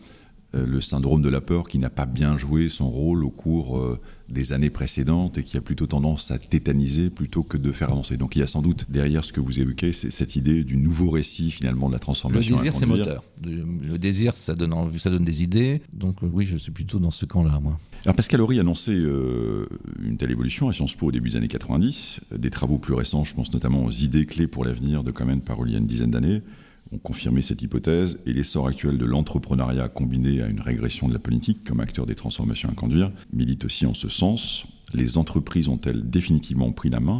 euh, 0.54 0.66
le 0.66 0.80
syndrome 0.80 1.22
de 1.22 1.28
la 1.28 1.40
peur 1.40 1.68
qui 1.68 1.78
n'a 1.78 1.90
pas 1.90 2.06
bien 2.06 2.36
joué 2.36 2.68
son 2.68 2.90
rôle 2.90 3.24
au 3.24 3.30
cours 3.30 3.98
des 4.28 4.54
années 4.54 4.70
précédentes 4.70 5.36
et 5.38 5.42
qui 5.42 5.58
a 5.58 5.60
plutôt 5.60 5.86
tendance 5.86 6.30
à 6.30 6.38
tétaniser 6.38 7.10
plutôt 7.10 7.42
que 7.42 7.58
de 7.58 7.72
faire 7.72 7.90
avancer. 7.90 8.16
Donc 8.16 8.36
il 8.36 8.40
y 8.40 8.42
a 8.42 8.46
sans 8.46 8.62
doute 8.62 8.86
derrière 8.88 9.24
ce 9.24 9.32
que 9.32 9.40
vous 9.40 9.60
évoquez, 9.60 9.92
c'est 9.92 10.10
cette 10.10 10.36
idée 10.36 10.64
du 10.64 10.78
nouveau 10.78 11.10
récit 11.10 11.50
finalement 11.50 11.88
de 11.88 11.92
la 11.92 11.98
transformation. 11.98 12.56
Le 12.56 12.62
désir, 12.62 12.76
c'est 12.76 12.86
moteur. 12.86 13.22
Le 13.42 13.98
désir, 13.98 14.34
ça 14.34 14.54
donne, 14.54 14.74
ça 14.98 15.10
donne 15.10 15.24
des 15.24 15.42
idées. 15.42 15.82
Donc 15.92 16.16
oui, 16.22 16.46
je 16.46 16.56
suis 16.56 16.72
plutôt 16.72 16.98
dans 16.98 17.10
ce 17.10 17.26
camp-là, 17.26 17.60
moi. 17.60 17.78
Pascal 18.10 18.40
Horry 18.40 18.58
annonçait 18.58 18.96
euh, 18.96 19.66
une 20.02 20.16
telle 20.16 20.32
évolution 20.32 20.68
à 20.68 20.72
Sciences 20.72 20.94
Po 20.94 21.06
au 21.06 21.12
début 21.12 21.30
des 21.30 21.36
années 21.36 21.48
90. 21.48 22.20
Des 22.36 22.50
travaux 22.50 22.78
plus 22.78 22.94
récents, 22.94 23.22
je 23.22 23.32
pense 23.32 23.52
notamment 23.52 23.84
aux 23.84 23.92
idées 23.92 24.26
clés 24.26 24.48
pour 24.48 24.64
l'avenir 24.64 25.04
de 25.04 25.12
Comen 25.12 25.40
par 25.40 25.58
il 25.64 25.72
y 25.72 25.76
a 25.76 25.78
une 25.78 25.86
dizaine 25.86 26.10
d'années, 26.10 26.42
ont 26.90 26.98
confirmé 26.98 27.42
cette 27.42 27.62
hypothèse 27.62 28.18
et 28.26 28.32
l'essor 28.32 28.66
actuel 28.66 28.98
de 28.98 29.04
l'entrepreneuriat 29.04 29.88
combiné 29.88 30.42
à 30.42 30.48
une 30.48 30.60
régression 30.60 31.06
de 31.06 31.12
la 31.12 31.20
politique 31.20 31.62
comme 31.64 31.78
acteur 31.78 32.04
des 32.04 32.16
transformations 32.16 32.68
à 32.68 32.74
conduire 32.74 33.12
milite 33.32 33.64
aussi 33.64 33.86
en 33.86 33.94
ce 33.94 34.08
sens. 34.08 34.66
Les 34.92 35.16
entreprises 35.16 35.68
ont-elles 35.68 36.10
définitivement 36.10 36.72
pris 36.72 36.90
la 36.90 37.00
main 37.00 37.18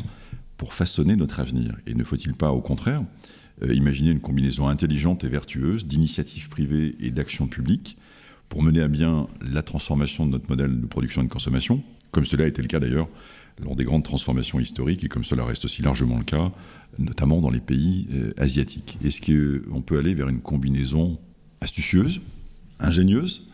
pour 0.56 0.74
façonner 0.74 1.14
notre 1.14 1.38
avenir? 1.38 1.76
Et 1.86 1.94
ne 1.94 2.02
faut-il 2.02 2.34
pas, 2.34 2.50
au 2.50 2.60
contraire, 2.60 3.02
euh, 3.62 3.72
imaginer 3.72 4.10
une 4.10 4.20
combinaison 4.20 4.66
intelligente 4.66 5.22
et 5.22 5.28
vertueuse 5.28 5.86
d'initiatives 5.86 6.48
privées 6.48 6.96
et 7.00 7.12
d'actions 7.12 7.46
publiques 7.46 7.96
pour 8.52 8.62
mener 8.62 8.82
à 8.82 8.88
bien 8.88 9.28
la 9.40 9.62
transformation 9.62 10.26
de 10.26 10.32
notre 10.32 10.46
modèle 10.50 10.78
de 10.78 10.86
production 10.86 11.22
et 11.22 11.24
de 11.24 11.30
consommation, 11.30 11.82
comme 12.10 12.26
cela 12.26 12.44
a 12.44 12.46
été 12.46 12.60
le 12.60 12.68
cas 12.68 12.80
d'ailleurs 12.80 13.08
lors 13.64 13.76
des 13.76 13.84
grandes 13.84 14.04
transformations 14.04 14.60
historiques 14.60 15.02
et 15.04 15.08
comme 15.08 15.24
cela 15.24 15.42
reste 15.42 15.64
aussi 15.64 15.80
largement 15.80 16.18
le 16.18 16.24
cas, 16.24 16.52
notamment 16.98 17.40
dans 17.40 17.48
les 17.48 17.60
pays 17.60 18.08
euh, 18.12 18.34
asiatiques. 18.36 18.98
Est-ce 19.02 19.22
qu'on 19.22 19.80
peut 19.80 19.96
aller 19.96 20.12
vers 20.12 20.28
une 20.28 20.42
combinaison 20.42 21.18
astucieuse, 21.62 22.20
ingénieuse, 22.78 23.48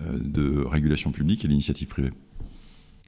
euh, 0.00 0.18
de 0.18 0.64
régulation 0.64 1.12
publique 1.12 1.44
et 1.44 1.48
d'initiative 1.48 1.86
privée? 1.86 2.10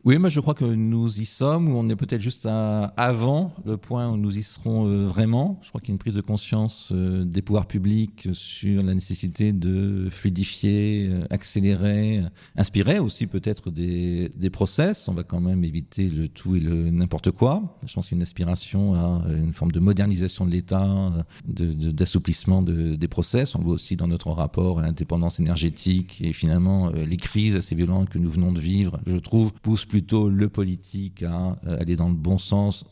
Oui, 0.07 0.19
moi 0.19 0.29
je 0.29 0.39
crois 0.39 0.53
que 0.53 0.67
nous 0.67 1.23
y 1.23 1.25
sommes, 1.25 1.71
ou 1.71 1.79
on 1.79 1.89
est 1.89 1.97
peut-être 1.97 2.21
juste 2.21 2.45
avant 2.45 3.55
le 3.65 3.79
point 3.79 4.11
où 4.11 4.19
nous 4.19 4.37
y 4.37 4.43
serons 4.43 4.87
euh, 4.87 5.07
vraiment. 5.07 5.59
Je 5.63 5.71
crois 5.71 5.81
qu'il 5.81 5.89
y 5.89 5.93
a 5.93 5.95
une 5.95 5.99
prise 5.99 6.17
de 6.17 6.21
conscience 6.21 6.91
euh, 6.93 7.25
des 7.25 7.41
pouvoirs 7.41 7.65
publics 7.65 8.29
sur 8.35 8.83
la 8.83 8.93
nécessité 8.93 9.55
de 9.55 10.09
fluidifier, 10.11 11.09
euh, 11.11 11.25
accélérer, 11.31 12.23
inspirer 12.55 12.99
aussi 12.99 13.27
peut-être 13.27 13.71
des, 13.71 14.29
des 14.37 14.51
process. 14.51 15.09
On 15.09 15.15
va 15.15 15.23
quand 15.23 15.41
même 15.41 15.65
éviter 15.65 16.11
le 16.11 16.29
tout 16.29 16.55
et 16.55 16.61
le 16.61 16.91
n'importe 16.91 17.31
quoi. 17.31 17.79
Je 17.87 17.95
pense 17.95 18.09
qu'il 18.09 18.17
y 18.17 18.19
a 18.19 18.21
une 18.21 18.25
aspiration 18.25 18.95
à 18.95 19.23
une 19.31 19.55
forme 19.55 19.73
de 19.73 19.81
modernisation 19.81 20.45
de 20.45 20.51
l'État, 20.51 21.15
d'assouplissement 21.47 22.61
de, 22.61 22.95
des 22.95 23.09
process. 23.09 23.55
On 23.55 23.59
le 23.61 23.65
voit 23.65 23.75
aussi 23.75 23.97
dans 23.97 24.09
notre 24.09 24.31
rapport 24.33 24.81
à 24.81 24.83
l'indépendance 24.83 25.41
énergétique 25.41 26.21
et 26.23 26.35
finalement 26.35 26.91
les 26.91 27.17
crises 27.17 27.57
assez 27.57 27.75
violentes 27.75 28.11
que 28.11 28.19
nous 28.19 28.31
venons 28.31 28.53
de 28.53 28.61
vivre, 28.61 29.01
je 29.07 29.17
trouve, 29.17 29.55
poussent 29.55 29.87
plutôt 29.95 30.29
le 30.29 30.49
politique 30.49 31.23
à 31.23 31.57
euh, 31.69 31.79
aller 31.79 31.95
dans 31.95 32.09
le 32.09 32.17
bon 32.17 32.37
sens, 32.37 32.85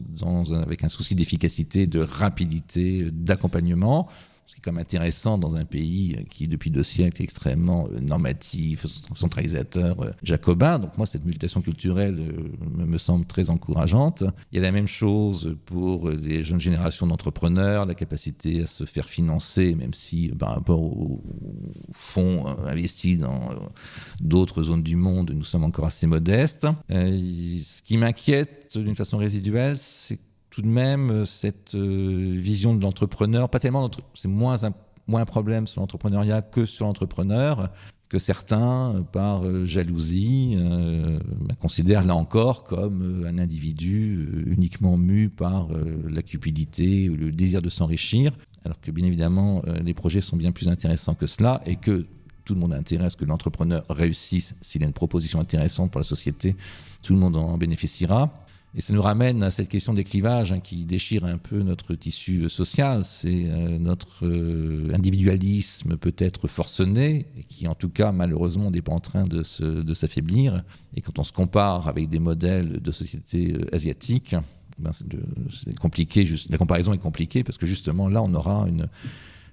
avec 0.52 0.84
un 0.84 0.88
souci 0.88 1.16
d'efficacité, 1.16 1.88
de 1.88 1.98
rapidité, 1.98 3.10
d'accompagnement. 3.10 4.06
C'est 4.46 4.60
quand 4.60 4.72
même 4.72 4.82
intéressant 4.82 5.38
dans 5.38 5.56
un 5.56 5.64
pays 5.64 6.26
qui, 6.30 6.48
depuis 6.48 6.70
deux 6.70 6.82
siècles, 6.82 7.22
est 7.22 7.24
extrêmement 7.24 7.88
euh, 7.90 8.00
normatif, 8.00 8.86
centralisateur, 9.14 10.02
euh, 10.02 10.10
jacobin. 10.22 10.78
Donc 10.78 10.96
moi, 10.98 11.06
cette 11.06 11.24
mutation 11.24 11.62
culturelle 11.62 12.18
euh, 12.18 12.84
me 12.86 12.98
semble 12.98 13.24
très 13.24 13.50
encourageante. 13.50 14.24
Il 14.50 14.56
y 14.56 14.58
a 14.58 14.62
la 14.62 14.72
même 14.72 14.88
chose 14.88 15.56
pour 15.64 16.10
les 16.10 16.42
jeunes 16.42 16.60
générations 16.60 17.06
d'entrepreneurs, 17.06 17.86
la 17.86 17.94
capacité 17.94 18.62
à 18.62 18.66
se 18.66 18.84
faire 18.84 19.08
financer, 19.08 19.74
même 19.74 19.94
si 19.94 20.28
par 20.30 20.54
rapport 20.54 20.82
aux 20.82 21.22
fonds 21.92 22.46
investis 22.66 23.18
dans 23.18 23.54
d'autres 24.20 24.64
zones 24.64 24.82
du 24.82 24.96
monde, 24.96 25.32
nous 25.34 25.44
sommes 25.44 25.64
encore 25.64 25.86
assez 25.86 26.06
modestes. 26.06 26.66
Ce 26.88 27.82
qui 27.82 27.96
m'inquiète 27.96 28.76
d'une 28.76 28.96
façon 28.96 29.18
résiduelle, 29.18 29.78
c'est 29.78 30.18
tout 30.52 30.62
de 30.62 30.68
même 30.68 31.10
euh, 31.10 31.24
cette 31.24 31.74
euh, 31.74 32.34
vision 32.36 32.74
de 32.76 32.82
l'entrepreneur, 32.82 33.48
pas 33.48 33.58
tellement, 33.58 33.90
c'est 34.14 34.28
moins 34.28 34.62
un, 34.64 34.72
moins 35.08 35.22
un 35.22 35.24
problème 35.24 35.66
sur 35.66 35.80
l'entrepreneuriat 35.80 36.42
que 36.42 36.66
sur 36.66 36.84
l'entrepreneur, 36.84 37.72
que 38.10 38.18
certains, 38.18 38.94
euh, 38.94 39.00
par 39.00 39.42
jalousie, 39.64 40.58
bah, 41.40 41.54
considèrent 41.58 42.04
là 42.04 42.14
encore 42.14 42.64
comme 42.64 43.24
un 43.26 43.38
individu 43.38 44.44
uniquement 44.46 44.98
mu 44.98 45.30
par 45.30 45.68
la 46.06 46.22
cupidité 46.22 47.08
ou 47.08 47.16
le 47.16 47.32
désir 47.32 47.62
de 47.62 47.70
s'enrichir, 47.70 48.32
alors 48.66 48.78
que 48.80 48.90
bien 48.90 49.06
évidemment 49.06 49.62
les 49.82 49.94
projets 49.94 50.20
sont 50.20 50.36
bien 50.36 50.52
plus 50.52 50.68
intéressants 50.68 51.14
que 51.14 51.26
cela 51.26 51.62
et 51.64 51.76
que 51.76 52.06
tout 52.44 52.54
le 52.54 52.60
monde 52.60 52.74
a 52.74 52.76
intérêt 52.76 53.06
à 53.06 53.10
ce 53.10 53.16
que 53.16 53.24
l'entrepreneur 53.24 53.84
réussisse 53.88 54.56
s'il 54.60 54.82
a 54.82 54.86
une 54.86 54.92
proposition 54.92 55.40
intéressante 55.40 55.90
pour 55.90 56.00
la 56.00 56.04
société, 56.04 56.56
tout 57.02 57.14
le 57.14 57.18
monde 57.18 57.36
en 57.36 57.56
bénéficiera. 57.56 58.41
Et 58.74 58.80
ça 58.80 58.94
nous 58.94 59.02
ramène 59.02 59.42
à 59.42 59.50
cette 59.50 59.68
question 59.68 59.92
des 59.92 60.04
clivages 60.04 60.52
hein, 60.52 60.60
qui 60.60 60.86
déchire 60.86 61.26
un 61.26 61.36
peu 61.36 61.62
notre 61.62 61.94
tissu 61.94 62.48
social. 62.48 63.04
C'est 63.04 63.44
euh, 63.46 63.78
notre 63.78 64.26
euh, 64.26 64.90
individualisme 64.94 65.98
peut-être 65.98 66.48
forcené, 66.48 67.26
et 67.36 67.44
qui 67.44 67.68
en 67.68 67.74
tout 67.74 67.90
cas 67.90 68.12
malheureusement 68.12 68.70
n'est 68.70 68.80
pas 68.80 68.92
en 68.92 69.00
train 69.00 69.24
de, 69.24 69.42
s'affaiblir. 69.42 70.62
Et 70.96 71.02
quand 71.02 71.18
on 71.18 71.24
se 71.24 71.32
compare 71.32 71.86
avec 71.86 72.08
des 72.08 72.18
modèles 72.18 72.80
de 72.80 72.92
société 72.92 73.52
euh, 73.52 73.74
asiatiques, 73.74 74.34
ben 74.78 74.90
la 76.50 76.56
comparaison 76.56 76.94
est 76.94 76.98
compliquée 76.98 77.44
parce 77.44 77.58
que 77.58 77.66
justement 77.66 78.08
là 78.08 78.22
on 78.22 78.32
aura 78.32 78.66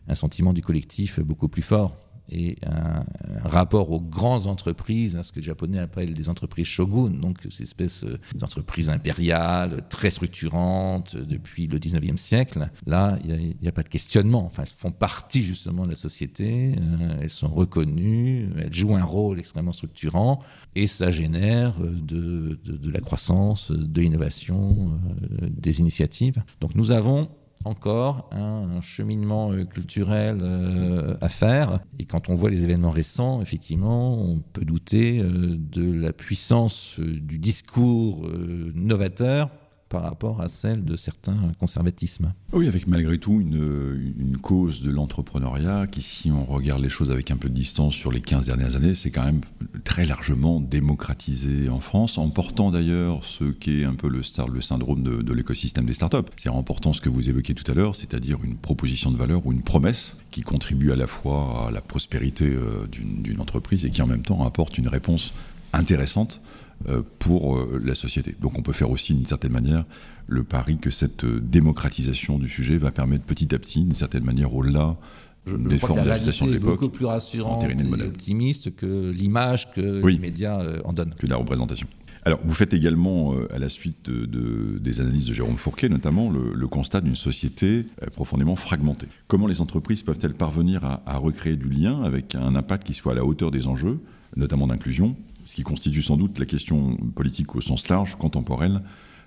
un 0.07 0.15
sentiment 0.15 0.53
du 0.53 0.61
collectif 0.61 1.19
beaucoup 1.19 1.49
plus 1.49 1.61
fort 1.61 1.93
et 2.31 2.57
un, 2.65 3.03
rapport 3.43 3.91
aux 3.91 4.01
grandes 4.01 4.47
entreprises, 4.47 5.19
ce 5.21 5.31
que 5.31 5.39
les 5.39 5.45
Japonais 5.45 5.79
appellent 5.79 6.13
des 6.13 6.29
entreprises 6.29 6.67
shogun, 6.67 7.09
donc 7.09 7.37
ces 7.49 7.63
espèces 7.63 8.03
euh, 8.03 8.19
d'entreprises 8.35 8.89
impériales, 8.89 9.83
très 9.89 10.11
structurantes 10.11 11.15
euh, 11.15 11.25
depuis 11.25 11.67
le 11.67 11.79
19e 11.79 12.17
siècle. 12.17 12.69
Là, 12.85 13.17
il 13.23 13.55
n'y 13.61 13.67
a, 13.67 13.71
pas 13.71 13.83
de 13.83 13.89
questionnement. 13.89 14.45
Enfin, 14.45 14.63
elles 14.63 14.69
font 14.69 14.91
partie 14.91 15.41
justement 15.41 15.85
de 15.85 15.91
la 15.91 15.95
société, 15.95 16.75
euh, 16.77 17.19
elles 17.21 17.29
sont 17.29 17.47
reconnues, 17.47 18.49
elles 18.57 18.73
jouent 18.73 18.95
un 18.95 19.03
rôle 19.03 19.39
extrêmement 19.39 19.73
structurant 19.73 20.39
et 20.75 20.87
ça 20.87 21.11
génère 21.11 21.73
de 21.79 22.57
la 22.91 22.99
croissance, 22.99 23.71
de 23.71 24.01
l'innovation, 24.01 24.99
des 25.41 25.79
initiatives. 25.79 26.43
Donc 26.61 26.75
nous 26.75 26.91
avons 26.91 27.29
encore 27.65 28.29
un, 28.31 28.81
cheminement 28.81 29.51
euh, 29.51 29.65
culturel 29.65 30.39
euh, 30.41 31.15
à 31.21 31.29
faire. 31.29 31.79
Et 31.99 32.05
quand 32.05 32.29
on 32.29 32.35
voit 32.35 32.49
les 32.49 32.63
événements 32.63 32.91
récents, 32.91 33.41
effectivement, 33.41 34.17
on 34.17 34.39
peut 34.39 34.63
douter 34.63 35.19
euh, 35.19 35.57
de 35.57 35.91
la 35.91 36.13
puissance 36.13 36.99
du 36.99 37.37
discours 37.37 38.27
novateur 38.73 39.49
par 39.89 40.03
rapport 40.03 40.39
à 40.41 40.47
celle 40.47 40.85
de 40.85 40.95
certains 40.95 41.51
conservatismes. 41.59 42.33
Oui, 42.53 42.67
avec 42.67 42.87
malgré 42.87 43.17
tout 43.17 43.41
une, 43.41 44.13
une 44.19 44.37
cause 44.37 44.81
de 44.81 44.91
l'entrepreneuriat 44.91 45.87
qui, 45.87 46.01
si 46.01 46.31
on 46.31 46.45
regarde 46.45 46.81
les 46.81 46.89
choses 46.89 47.11
avec 47.11 47.31
un 47.31 47.37
peu 47.37 47.49
de 47.49 47.53
distance 47.53 47.95
sur 47.95 48.11
les 48.11 48.21
15 48.21 48.45
dernières 48.47 48.75
années, 48.75 48.95
c'est 48.95 49.11
quand 49.11 49.25
même 49.25 49.41
très 49.83 50.05
largement 50.05 50.59
démocratisé 50.59 51.69
en 51.69 51.79
France, 51.79 52.17
en 52.17 52.29
portant 52.29 52.71
d'ailleurs 52.71 53.25
ce 53.25 53.45
qui 53.45 53.81
est 53.81 53.85
un 53.85 53.95
peu 53.95 54.07
le, 54.07 54.23
star, 54.23 54.47
le 54.47 54.61
syndrome 54.61 55.03
de, 55.03 55.33
l'écosystème 55.33 55.85
des 55.85 55.93
startups. 55.93 56.29
C'est 56.37 56.49
en 56.49 56.61
portant 56.63 56.93
ce 56.93 57.01
que 57.01 57.09
vous 57.09 57.29
évoquez 57.29 57.53
tout 57.53 57.69
à 57.71 57.75
l'heure, 57.75 57.95
c'est-à-dire 57.95 58.37
une 58.43 58.55
proposition 58.55 59.11
de 59.11 59.17
valeur 59.17 59.45
ou 59.45 59.51
une 59.51 59.61
promesse 59.61 60.17
qui 60.31 60.41
contribue 60.41 60.91
à 60.91 60.95
la 60.95 61.07
fois 61.07 61.67
à 61.67 61.71
la 61.71 61.81
prospérité 61.81 62.45
euh, 62.45 62.87
d'une 62.87 63.41
entreprise 63.41 63.85
et 63.85 63.91
qui 63.91 64.01
en 64.01 64.07
même 64.07 64.21
temps 64.21 64.45
apporte 64.45 64.77
une 64.77 64.87
réponse 64.87 65.33
intéressante 65.73 66.41
pour 67.19 67.57
euh, 67.57 67.81
la 67.83 67.95
société. 67.95 68.35
Donc 68.39 68.57
on 68.57 68.61
peut 68.61 68.73
faire 68.73 68.89
aussi 68.89 69.13
d'une 69.13 69.25
certaine 69.25 69.51
manière 69.51 69.83
le 70.27 70.43
pari 70.43 70.77
que 70.77 70.91
cette 70.91 71.23
euh, 71.23 71.39
démocratisation 71.41 72.39
du 72.39 72.49
sujet 72.49 72.77
va 72.77 72.91
permettre 72.91 73.25
petit 73.25 73.53
à 73.53 73.59
petit, 73.59 73.83
d'une 73.83 73.95
certaine 73.95 74.23
manière, 74.23 74.53
au-delà 74.53 74.97
des 75.47 75.79
formes 75.79 76.03
d'agitation 76.03 76.47
de 76.47 76.53
l'époque, 76.53 76.79
beaucoup 76.79 76.89
plus 76.89 77.05
rassurante 77.05 77.63
et 77.63 78.03
optimiste 78.03 78.75
que 78.75 79.09
l'image 79.09 79.71
que 79.71 80.05
les 80.05 80.19
médias 80.19 80.61
en 80.83 80.93
donnent. 80.93 81.13
Que 81.17 81.27
la 81.27 81.37
représentation. 81.37 81.87
Alors, 82.25 82.39
vous 82.43 82.53
faites 82.53 82.73
également, 82.73 83.33
à 83.49 83.57
la 83.57 83.69
suite 83.69 84.09
de, 84.09 84.77
des 84.77 84.99
analyses 84.99 85.25
de 85.25 85.33
Jérôme 85.33 85.55
Fourquet, 85.55 85.89
notamment, 85.89 86.29
le, 86.29 86.67
constat 86.67 87.01
d'une 87.01 87.15
société 87.15 87.85
profondément 88.13 88.57
fragmentée. 88.57 89.07
Comment 89.27 89.47
les 89.47 89.61
entreprises 89.61 90.03
peuvent-elles 90.03 90.35
parvenir 90.35 90.83
à, 90.83 91.01
à, 91.07 91.17
recréer 91.17 91.55
du 91.55 91.69
lien 91.69 92.03
avec 92.03 92.35
un 92.35 92.55
impact 92.55 92.85
qui 92.85 92.93
soit 92.93 93.13
à 93.13 93.15
la 93.15 93.25
hauteur 93.25 93.49
des 93.49 93.65
enjeux, 93.65 93.99
notamment 94.35 94.67
d'inclusion, 94.67 95.15
ce 95.45 95.55
qui 95.55 95.63
constitue 95.63 96.01
sans 96.01 96.17
doute 96.17 96.39
la 96.39 96.45
question 96.45 96.95
politique 97.15 97.55
au 97.55 97.61
sens 97.61 97.87
large, 97.87 98.15
contemporaine, 98.15 98.81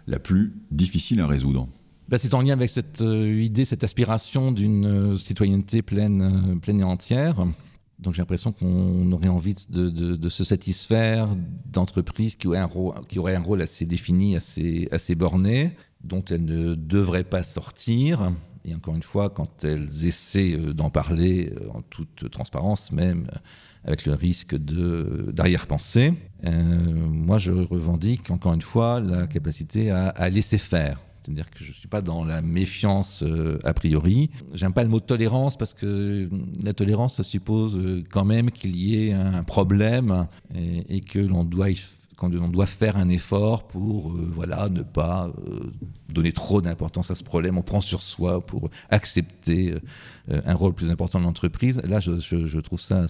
la 0.07 0.19
plus 0.19 0.53
difficile 0.71 1.21
à 1.21 1.27
résoudre. 1.27 1.69
Bah, 2.09 2.19
c'est 2.19 2.35
en 2.35 2.43
lien 2.43 2.53
avec 2.53 2.69
cette 2.69 3.01
euh, 3.01 3.41
idée, 3.41 3.65
cette 3.65 3.85
aspiration 3.85 4.53
d'une 4.53 4.85
euh, 4.85 5.17
citoyenneté 5.17 5.83
pleine, 5.83 6.23
euh, 6.23 6.57
pleine 6.57 6.81
et 6.81 6.85
entière. 6.85 7.47
Donc 7.99 8.15
j'ai 8.15 8.21
l'impression 8.21 8.53
qu'on 8.53 9.11
aurait 9.13 9.29
envie 9.29 9.55
de, 9.71 10.29
se 10.29 10.43
satisfaire 10.43 11.31
d'entreprises 11.67 12.35
qui, 12.35 12.49
auraient 12.49 13.35
un 13.37 13.41
rôle 13.41 13.63
assez 13.63 13.87
défini, 13.87 14.35
assez 14.35 15.15
borné, 15.15 15.77
dont 16.03 16.25
elles 16.29 16.45
ne 16.45 16.75
devraient 16.75 17.23
pas 17.23 17.45
sortir. 17.45 18.33
Et 18.65 18.75
encore 18.75 18.95
une 18.95 19.03
fois, 19.03 19.31
quand 19.31 19.65
elles 19.65 20.07
essaient 20.07 20.57
d'en 20.57 20.91
parler 20.91 21.53
en 21.75 21.83
toute 21.83 22.31
transparence 22.31 22.93
même, 22.93 23.27
avec 23.85 24.07
le 24.07 24.15
risque 24.15 24.57
d'arrière-pensée. 24.57 26.15
Euh, 26.45 26.51
moi, 26.51 27.39
je 27.39 27.53
revendique 27.53 28.31
encore 28.31 28.55
une 28.55 28.63
fois 28.63 29.01
la 29.01 29.27
capacité 29.27 29.91
à, 29.91 30.29
laisser 30.31 30.59
faire. 30.59 31.01
C'est-à-dire 31.23 31.51
que 31.51 31.63
je 31.63 31.69
ne 31.69 31.75
suis 31.75 31.89
pas 31.89 32.01
dans 32.01 32.25
la 32.25 32.43
méfiance 32.43 33.23
euh, 33.23 33.59
a 33.63 33.73
priori. 33.75 34.31
J'aime 34.55 34.73
pas 34.73 34.83
le 34.83 34.89
mot 34.89 34.99
tolérance 34.99 35.57
parce 35.57 35.73
que 35.73 36.29
la 36.63 36.73
tolérance, 36.73 37.17
ça 37.17 37.23
suppose 37.23 37.77
euh, 37.77 38.03
quand 38.11 38.25
même 38.25 38.51
qu'il 38.51 38.77
y 38.77 39.07
ait 39.07 39.13
un 39.13 39.45
problème 39.45 40.27
et, 40.53 40.97
et 40.97 41.01
que 41.01 41.21
l'on 41.21 41.45
doit 41.45 41.71
quand 42.23 42.33
on 42.37 42.49
doit 42.49 42.67
faire 42.67 42.97
un 42.97 43.09
effort 43.09 43.67
pour 43.67 44.13
euh, 44.13 44.31
voilà, 44.33 44.69
ne 44.69 44.83
pas 44.83 45.27
euh, 45.27 45.73
donner 46.09 46.31
trop 46.31 46.63
d'importance 46.63 47.11
à 47.11 47.17
ce 47.17 47.25
problème, 47.25 47.59
on 47.59 47.63
prend 47.63 47.81
sur 47.81 48.01
soi 48.01 48.47
pour 48.47 48.71
accepter 48.91 49.75
euh, 50.31 50.41
un 50.45 50.55
rôle 50.55 50.73
plus 50.73 50.93
important 50.93 51.19
de 51.19 51.25
l'entreprise. 51.25 51.83
Là, 51.83 51.99
je, 51.99 52.61
trouve 52.61 52.81
ça 52.81 53.01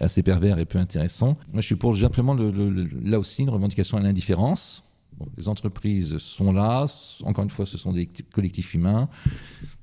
assez, 0.00 0.22
pervers 0.22 0.58
et 0.58 0.64
peu 0.64 0.78
intéressant. 0.78 1.36
Moi, 1.52 1.60
je 1.60 1.66
suis 1.66 1.74
pour 1.74 1.94
simplement 1.94 2.32
le, 2.32 2.88
là 3.02 3.18
aussi 3.18 3.42
une 3.42 3.50
revendication 3.50 3.98
à 3.98 4.00
l'indifférence. 4.00 4.84
les 5.36 5.46
entreprises 5.46 6.16
sont 6.16 6.50
là, 6.50 6.86
encore 7.24 7.44
une 7.44 7.50
fois, 7.50 7.66
ce 7.66 7.76
sont 7.76 7.92
des 7.92 8.08
collectifs 8.32 8.72
humains, 8.72 9.10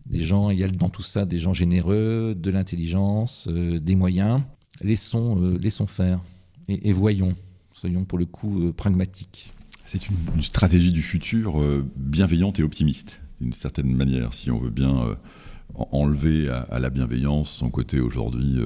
des 0.07 0.23
gens, 0.23 0.49
il 0.49 0.57
y 0.57 0.63
a 0.63 0.67
dans 0.67 0.89
tout 0.89 1.03
ça 1.03 1.25
des 1.25 1.37
gens 1.37 1.53
généreux, 1.53 2.33
de 2.35 2.49
l'intelligence, 2.49 3.47
des 3.47 3.95
moyens. 3.95 4.41
Laissons, 4.81 5.35
laissons 5.59 5.85
faire 5.85 6.21
et 6.67 6.91
voyons 6.91 7.35
soyons 7.81 8.05
pour 8.05 8.19
le 8.19 8.25
coup 8.25 8.61
euh, 8.61 8.71
pragmatiques. 8.71 9.53
C'est 9.85 10.07
une, 10.07 10.43
stratégie 10.43 10.91
du 10.91 11.01
futur 11.01 11.59
euh, 11.59 11.83
bienveillante 11.95 12.59
et 12.59 12.63
optimiste, 12.63 13.21
d'une 13.41 13.53
certaine 13.53 13.91
manière, 13.91 14.33
si 14.35 14.51
on 14.51 14.59
veut 14.59 14.69
bien 14.69 15.01
euh, 15.01 15.15
enlevé 15.91 16.47
à, 16.47 16.77
la 16.77 16.91
bienveillance, 16.91 17.49
son 17.49 17.71
côté 17.71 17.99
aujourd'hui 17.99 18.59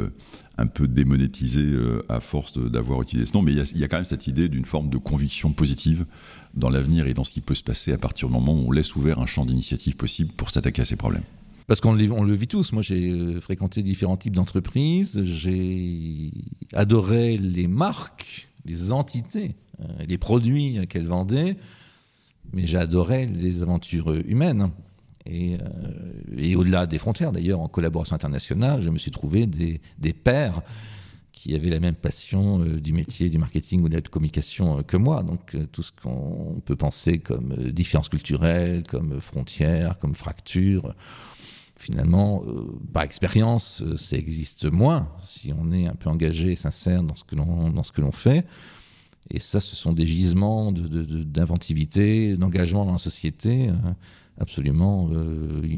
un 0.58 0.66
peu 0.66 0.88
démonétisé 0.88 1.64
à 2.10 2.20
force 2.20 2.58
d'avoir 2.58 3.04
utilisé 3.04 3.30
ce 3.30 3.34
nom, 3.34 3.44
mais 3.44 3.54
il 3.54 3.78
y, 3.78 3.84
a, 3.84 3.88
quand 3.88 3.98
même 3.98 4.06
cette 4.06 4.26
idée 4.26 4.50
d'une 4.50 4.66
forme 4.66 4.90
de 4.90 4.98
conviction 4.98 5.52
positive 5.52 6.06
dans 6.56 6.70
l'avenir 6.70 7.06
et 7.06 7.14
dans 7.14 7.24
ce 7.24 7.34
qui 7.34 7.42
peut 7.42 7.54
se 7.54 7.64
passer 7.64 7.94
à 7.94 8.00
partir 8.00 8.28
du 8.28 8.34
moment 8.34 8.54
où 8.54 8.68
on 8.68 8.72
laisse 8.72 8.96
ouvert 8.96 9.20
un 9.20 9.28
champ 9.28 9.46
d'initiative 9.46 9.96
possible 9.96 10.32
pour 10.36 10.50
s'attaquer 10.50 10.82
à 10.82 10.86
ces 10.86 10.96
problèmes. 10.96 11.24
Parce 11.68 11.80
qu'on 11.80 11.94
le, 11.94 12.34
vit 12.34 12.48
tous. 12.48 12.74
Moi, 12.74 12.82
j'ai 12.82 13.40
fréquenté 13.40 13.84
différents 13.84 14.18
types 14.18 14.36
d'entreprises. 14.36 15.24
J'ai 15.24 16.32
adoré 16.74 17.38
les 17.38 17.68
marques, 17.68 18.50
les 18.66 18.92
entités, 18.92 19.56
euh, 19.80 19.86
les 20.08 20.18
produits 20.18 20.86
qu'elles 20.88 21.08
vendaient. 21.08 21.56
Mais 22.54 22.66
j'adorais 22.66 23.26
les 23.26 23.62
aventures 23.62 24.12
humaines. 24.12 24.72
Et, 25.26 25.56
euh, 25.56 25.58
et 26.38 26.56
au-delà 26.56 26.86
des 26.86 27.00
frontières, 27.00 27.32
d'ailleurs, 27.32 27.60
en 27.60 27.68
collaboration 27.68 28.16
internationale, 28.16 28.82
je 28.82 28.90
me 28.90 29.00
suis 29.00 29.12
trouvé 29.12 29.48
des, 29.48 29.82
des 29.98 30.14
pairs 30.14 30.62
qui 31.32 31.56
avaient 31.56 31.70
la 31.70 31.80
même 31.80 31.96
passion 31.96 32.60
du 32.60 32.94
métier 32.94 33.30
du 33.30 33.38
marketing 33.38 33.84
ou 33.84 33.90
de 33.90 33.96
la 33.96 34.02
communication 34.02 34.82
que 34.84 34.98
moi. 34.98 35.22
Donc 35.22 35.56
tout 35.72 35.84
ce 35.84 35.92
qu'on 35.92 36.62
peut 36.66 36.76
penser 36.76 37.20
comme 37.20 37.56
différences 37.72 38.10
culturelles, 38.10 38.84
comme 38.88 39.20
frontières, 39.22 39.98
comme 40.00 40.16
fractures, 40.16 40.96
finalement, 41.78 42.44
euh, 42.48 42.66
par 42.94 43.04
expérience, 43.04 43.82
euh, 43.82 43.98
ça 43.98 44.18
existe 44.18 44.66
moins 44.72 45.10
si 45.20 45.52
on 45.58 45.72
est 45.72 45.88
un 45.88 45.96
peu 45.96 46.10
engagé 46.10 46.54
et 46.54 46.56
sincère 46.56 47.04
dans 47.04 47.16
ce 47.16 47.24
que 47.24 47.36
l'on, 47.36 47.70
dans 47.70 47.84
ce 47.84 47.92
que 47.92 48.02
l'on 48.02 48.12
fait. 48.12 48.46
Et 49.32 49.40
ça, 49.40 49.60
ce 49.60 49.76
sont 49.76 49.92
des 49.92 50.06
gisements 50.06 50.72
d'inventivité, 50.72 52.38
d'engagement 52.38 52.86
dans 52.86 52.94
la 52.94 52.98
société 52.98 53.70
euh, 53.70 53.74
absolument 54.40 55.10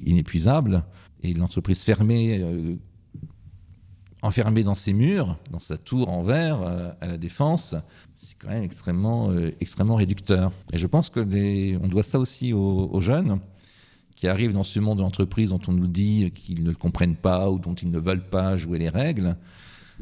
inépuisables. 0.05 0.83
Et 1.23 1.33
l'entreprise 1.33 1.83
fermée, 1.83 2.43
enfermée 4.21 4.63
dans 4.63 4.75
ses 4.75 4.91
murs, 4.91 5.37
dans 5.51 5.59
sa 5.59 5.77
tour 5.77 6.09
en 6.09 6.23
verre 6.23 6.61
à 6.99 7.07
la 7.07 7.17
défense, 7.17 7.75
c'est 8.15 8.37
quand 8.37 8.49
même 8.49 8.63
extrêmement, 8.63 9.31
extrêmement 9.61 9.95
réducteur. 9.95 10.51
Et 10.73 10.77
je 10.77 10.87
pense 10.87 11.09
que 11.09 11.19
les, 11.19 11.77
on 11.81 11.87
doit 11.87 12.03
ça 12.03 12.19
aussi 12.19 12.51
aux 12.51 12.99
jeunes 12.99 13.39
qui 14.17 14.27
arrivent 14.27 14.51
dans 14.51 14.63
ce 14.63 14.79
monde 14.79 14.97
de 14.97 15.03
l'entreprise 15.03 15.51
dont 15.51 15.61
on 15.67 15.71
nous 15.71 15.87
dit 15.87 16.31
qu'ils 16.31 16.63
ne 16.63 16.73
comprennent 16.73 17.15
pas 17.15 17.49
ou 17.49 17.59
dont 17.59 17.75
ils 17.75 17.91
ne 17.91 17.99
veulent 17.99 18.27
pas 18.27 18.57
jouer 18.57 18.79
les 18.79 18.89
règles, 18.89 19.37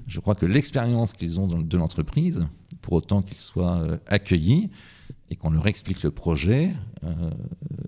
je 0.08 0.20
crois 0.22 0.36
que 0.36 0.46
l'expérience 0.46 1.14
qu'ils 1.14 1.40
ont 1.40 1.48
de 1.48 1.78
l'entreprise, 1.78 2.48
pour 2.82 2.94
autant 2.94 3.22
qu'ils 3.22 3.38
soient 3.38 3.78
euh, 3.78 3.98
accueillis 4.08 4.72
et 5.32 5.36
qu'on 5.36 5.50
leur 5.50 5.66
explique 5.68 6.04
le 6.04 6.12
projet, 6.12 6.72
euh, 7.04 7.32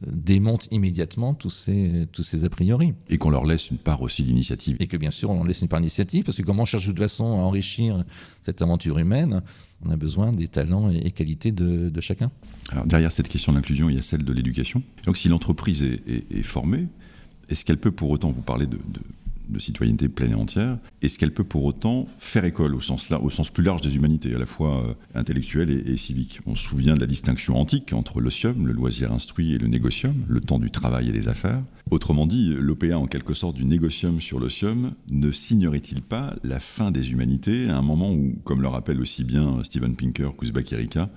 démonte 0.07 0.67
immédiatement 0.71 1.35
tous 1.35 1.51
ces, 1.51 2.07
tous 2.11 2.23
ces 2.23 2.43
a 2.45 2.49
priori. 2.49 2.93
Et 3.09 3.17
qu'on 3.17 3.29
leur 3.29 3.45
laisse 3.45 3.69
une 3.69 3.77
part 3.77 4.01
aussi 4.01 4.23
d'initiative. 4.23 4.77
Et 4.79 4.87
que 4.87 4.97
bien 4.97 5.11
sûr, 5.11 5.29
on 5.29 5.35
leur 5.35 5.43
laisse 5.43 5.61
une 5.61 5.67
part 5.67 5.79
d'initiative, 5.79 6.23
parce 6.23 6.37
que 6.37 6.41
comme 6.41 6.59
on 6.59 6.65
cherche 6.65 6.87
de 6.87 6.91
toute 6.91 6.99
façon 6.99 7.25
à 7.25 7.43
enrichir 7.43 8.03
cette 8.41 8.61
aventure 8.61 8.97
humaine, 8.97 9.43
on 9.85 9.91
a 9.91 9.97
besoin 9.97 10.31
des 10.31 10.47
talents 10.47 10.89
et, 10.89 11.11
qualités 11.11 11.51
de, 11.51 11.89
de, 11.89 12.01
chacun. 12.01 12.31
Alors, 12.71 12.85
derrière 12.85 13.11
cette 13.11 13.27
question 13.27 13.51
de 13.51 13.57
l'inclusion, 13.57 13.89
il 13.89 13.95
y 13.95 13.99
a 13.99 14.01
celle 14.01 14.23
de 14.23 14.33
l'éducation. 14.33 14.81
Donc 15.05 15.17
si 15.17 15.27
l'entreprise 15.27 15.83
est, 15.83 16.01
est, 16.07 16.43
formée, 16.43 16.87
est-ce 17.49 17.63
qu'elle 17.65 17.77
peut 17.77 17.91
pour 17.91 18.09
autant 18.09 18.31
vous 18.31 18.41
parler 18.41 18.65
de, 18.65 18.77
de 18.77 19.01
de 19.49 19.59
citoyenneté 19.59 20.09
pleine 20.09 20.31
et 20.31 20.35
entière, 20.35 20.77
est-ce 21.01 21.17
qu'elle 21.17 21.33
peut 21.33 21.43
pour 21.43 21.63
autant 21.65 22.07
faire 22.17 22.45
école 22.45 22.75
au 22.75 22.81
sens, 22.81 23.07
au 23.11 23.29
sens 23.29 23.49
plus 23.49 23.63
large 23.63 23.81
des 23.81 23.95
humanités, 23.95 24.33
à 24.35 24.37
la 24.37 24.45
fois 24.45 24.83
euh, 24.83 24.93
intellectuelles 25.15 25.69
et, 25.69 25.97
civiques? 25.97 26.41
On 26.45 26.55
se 26.55 26.63
souvient 26.63 26.95
de 26.95 26.99
la 26.99 27.07
distinction 27.07 27.57
antique 27.57 27.93
entre 27.93 28.19
l'osium, 28.19 28.67
le 28.67 28.73
loisir 28.73 29.11
instruit, 29.11 29.53
et 29.53 29.57
le 29.57 29.67
négocium, 29.67 30.15
le 30.27 30.41
temps 30.41 30.59
du 30.59 30.71
travail 30.71 31.09
et 31.09 31.11
des 31.11 31.27
affaires. 31.27 31.61
Autrement 31.91 32.27
dit, 32.27 32.53
l'OPA, 32.53 32.97
en 32.97 33.07
quelque 33.07 33.33
sorte, 33.33 33.55
du 33.55 33.65
négocium 33.65 34.19
sur 34.21 34.39
l'osium, 34.39 34.93
ne 35.09 35.31
signerait-il 35.31 36.01
pas 36.01 36.35
la 36.43 36.59
fin 36.59 36.91
des 36.91 37.11
humanités 37.11 37.69
à 37.69 37.77
un 37.77 37.81
moment 37.81 38.11
où, 38.11 38.35
comme 38.43 38.61
le 38.61 38.67
rappelle 38.67 38.99
aussi 38.99 39.23
bien 39.23 39.63
Steven 39.63 39.95
Pinker 39.95 40.35
qu'Uzbek 40.37 40.65
Kirika, 40.65 41.09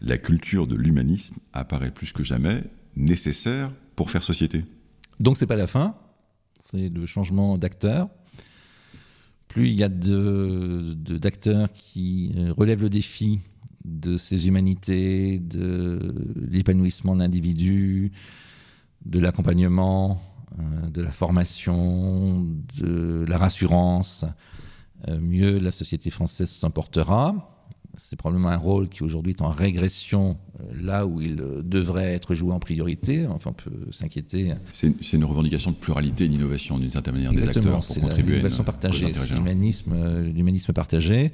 la 0.00 0.18
culture 0.18 0.66
de 0.66 0.74
l'humanisme 0.74 1.36
apparaît 1.52 1.90
plus 1.90 2.12
que 2.12 2.24
jamais 2.24 2.64
nécessaire 2.96 3.70
pour 3.96 4.10
faire 4.10 4.24
société? 4.24 4.64
Donc 5.20 5.36
c'est 5.36 5.46
pas 5.46 5.56
la 5.56 5.66
fin, 5.66 5.94
c'est 6.58 6.88
le 6.88 7.06
changement 7.06 7.58
d'acteur. 7.58 8.08
Plus 9.48 9.68
il 9.68 9.74
y 9.74 9.84
a 9.84 9.88
d'acteurs 9.88 11.68
de, 11.68 11.72
qui 11.74 12.32
euh, 12.36 12.52
relèvent 12.56 12.82
le 12.82 12.90
défi 12.90 13.40
de 13.84 14.16
ces 14.16 14.48
humanités, 14.48 15.38
de 15.38 16.14
l'épanouissement 16.36 17.14
de 17.14 17.20
l'individu, 17.20 18.12
de 19.04 19.18
l'accompagnement, 19.18 20.22
euh, 20.58 20.90
de 20.90 21.02
la 21.02 21.10
formation, 21.10 22.46
de 22.78 23.24
la 23.28 23.36
rassurance, 23.36 24.24
euh, 25.08 25.18
mieux 25.20 25.58
la 25.58 25.72
société 25.72 26.10
française 26.10 26.50
s'emportera 26.50 27.51
c'est 27.96 28.16
probablement 28.16 28.48
un 28.48 28.56
rôle 28.56 28.88
qui 28.88 29.02
aujourd'hui 29.02 29.32
est 29.32 29.42
en 29.42 29.50
régression 29.50 30.36
euh, 30.60 30.64
là 30.80 31.06
où 31.06 31.20
il 31.20 31.40
euh, 31.40 31.62
devrait 31.62 32.14
être 32.14 32.34
joué 32.34 32.52
en 32.52 32.58
priorité. 32.58 33.26
Enfin, 33.26 33.50
on 33.50 33.52
peut 33.52 33.90
s'inquiéter. 33.90 34.54
C'est 34.70 35.12
une 35.12 35.24
revendication 35.24 35.70
de 35.70 35.76
pluralité 35.76 36.24
et 36.24 36.28
d'innovation 36.28 36.78
d'une 36.78 36.90
certaine 36.90 37.14
manière 37.14 37.32
des 37.32 37.48
acteurs 37.48 37.80
pour 37.80 38.00
contribuer 38.00 38.34
à 38.34 38.36
l'innovation 38.36 38.64
partagée, 38.64 39.12
l'humanisme, 39.34 39.92
euh, 39.94 40.22
l'humanisme 40.22 40.72
partagé. 40.72 41.32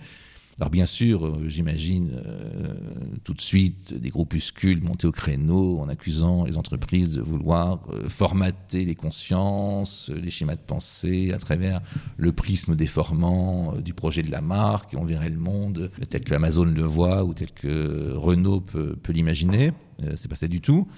Alors 0.61 0.71
bien 0.71 0.87
sûr, 0.87 1.25
euh, 1.25 1.49
j'imagine 1.49 2.11
euh, 2.17 2.75
tout 3.23 3.33
de 3.33 3.41
suite 3.41 3.95
des 3.95 4.09
groupuscules 4.09 4.83
monter 4.83 5.07
au 5.07 5.13
créneau 5.13 5.79
en 5.79 5.89
accusant 5.89 6.45
les 6.45 6.57
entreprises 6.57 7.13
de 7.13 7.23
vouloir 7.23 7.79
euh, 7.93 8.09
formater 8.09 8.85
les 8.85 8.97
consciences, 8.97 10.11
les 10.11 10.33
schémas 10.33 10.57
de 10.57 10.61
pensée 10.61 11.33
à 11.33 11.39
travers 11.39 11.81
le 12.17 12.33
prisme 12.33 12.75
déformant 12.75 13.75
du 13.77 13.95
projet 13.95 14.23
de 14.23 14.33
la 14.33 14.41
marque 14.41 14.97
on 14.97 15.05
verrait 15.05 15.31
le 15.31 15.39
monde 15.39 15.93
tel 16.11 16.25
que 16.25 16.35
Amazon 16.35 16.65
le 16.65 16.83
voit 16.83 17.25
ou 17.25 17.35
tel 17.35 17.53
que 17.53 18.13
Renault 18.17 18.61
peut, 18.61 18.97
peut 19.01 19.13
l'imaginer. 19.13 19.73
c'est 20.17 20.29
pas 20.29 20.37
ça 20.37 20.49
du 20.49 20.61
tout, 20.61 20.89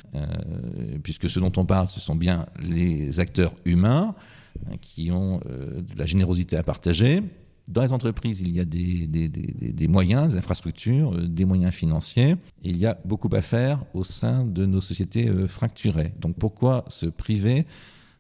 puisque 1.03 1.29
ce 1.29 1.39
dont 1.39 1.53
on 1.57 1.65
parle, 1.65 1.89
ce 1.89 2.01
sont 2.01 2.15
bien 2.15 2.47
les 2.63 3.21
acteurs 3.21 3.55
humains 3.65 4.15
hein, 4.67 4.77
qui 4.81 5.11
ont 5.11 5.39
de 5.39 5.99
la 5.99 6.07
générosité 6.07 6.57
à 6.57 6.63
partager, 6.63 7.23
dans 7.71 7.83
les 7.83 7.93
entreprises, 7.93 8.41
il 8.41 8.51
y 8.51 8.61
a 8.61 8.65
des, 8.65 9.89
moyens, 9.89 10.33
des 10.33 10.39
infrastructures, 10.39 11.15
euh, 11.15 11.29
des 11.29 11.45
moyens 11.45 11.73
financiers. 11.73 12.37
Il 12.63 12.77
y 12.77 12.87
a 12.87 12.99
beaucoup 13.05 13.31
à 13.33 13.41
faire 13.41 13.85
au 13.95 14.03
sein 14.03 14.45
de 14.45 14.67
nos 14.67 14.81
sociétés 14.81 15.29
euh, 15.29 15.47
fracturées. 15.47 16.13
Donc 16.21 16.37
pourquoi 16.37 16.85
se 16.89 17.07
priver 17.07 17.67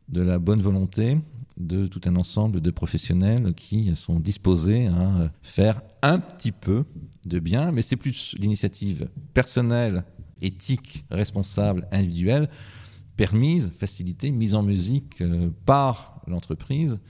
de 0.08 0.22
la 0.22 0.38
bonne 0.38 0.60
volonté 0.60 1.18
de 1.56 1.86
tout 1.86 2.00
un 2.04 2.16
ensemble 2.16 2.60
de 2.60 2.70
professionnels 2.70 3.52
qui 3.54 3.94
sont 3.96 4.18
disposés 4.20 4.86
à 4.86 5.30
faire 5.42 5.82
un 6.02 6.18
petit 6.18 6.52
peu 6.52 6.84
de 7.26 7.38
bien, 7.38 7.70
mais 7.70 7.82
c'est 7.82 7.96
plus 7.96 8.34
l'initiative 8.38 9.08
personnelle, 9.34 10.04
éthique, 10.40 11.04
responsable, 11.10 11.86
individuelle, 11.92 12.48
permise, 13.16 13.70
facilitée, 13.76 14.30
mise 14.30 14.54
en 14.54 14.62
musique 14.62 15.20
euh, 15.20 15.50
par 15.66 16.22
l'entreprise 16.26 17.00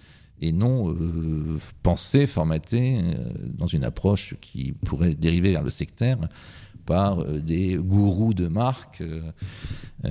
et 0.40 0.52
non 0.52 0.90
euh, 0.90 1.58
penser, 1.82 2.26
formater 2.26 2.98
euh, 2.98 3.14
dans 3.58 3.66
une 3.66 3.84
approche 3.84 4.34
qui 4.40 4.72
pourrait 4.84 5.14
dériver 5.14 5.52
vers 5.52 5.62
le 5.62 5.70
sectaire 5.70 6.18
par 6.86 7.20
euh, 7.20 7.40
des 7.40 7.76
gourous 7.76 8.34
de 8.34 8.48
marque 8.48 9.02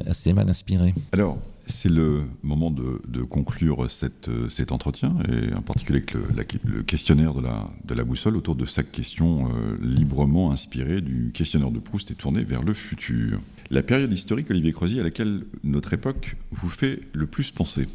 assez 0.05 0.33
mal 0.33 0.49
inspirés. 0.49 0.93
Alors, 1.13 1.39
c'est 1.65 1.89
le 1.89 2.23
moment 2.43 2.69
de, 2.69 3.23
conclure 3.23 3.89
cet 3.89 4.71
entretien, 4.71 5.15
et 5.27 5.53
en 5.53 5.61
particulier 5.61 6.03
avec 6.29 6.57
le, 6.63 6.83
questionnaire 6.83 7.33
de 7.33 7.93
la, 7.93 8.03
boussole 8.03 8.37
autour 8.37 8.55
de 8.55 8.65
cette 8.65 8.91
question 8.91 9.49
librement 9.81 10.51
inspirée 10.51 11.01
du 11.01 11.31
questionnaire 11.31 11.71
de 11.71 11.79
Proust 11.79 12.11
et 12.11 12.15
tournée 12.15 12.43
vers 12.43 12.63
le 12.63 12.73
futur. 12.73 13.39
La 13.71 13.83
période 13.83 14.11
historique, 14.11 14.49
Olivier 14.49 14.73
Crozier, 14.73 14.99
à 14.99 15.03
laquelle 15.03 15.43
notre 15.63 15.93
époque 15.93 16.37
vous 16.51 16.69
fait 16.69 17.01
le 17.13 17.27
plus 17.27 17.51
penser. 17.51 17.87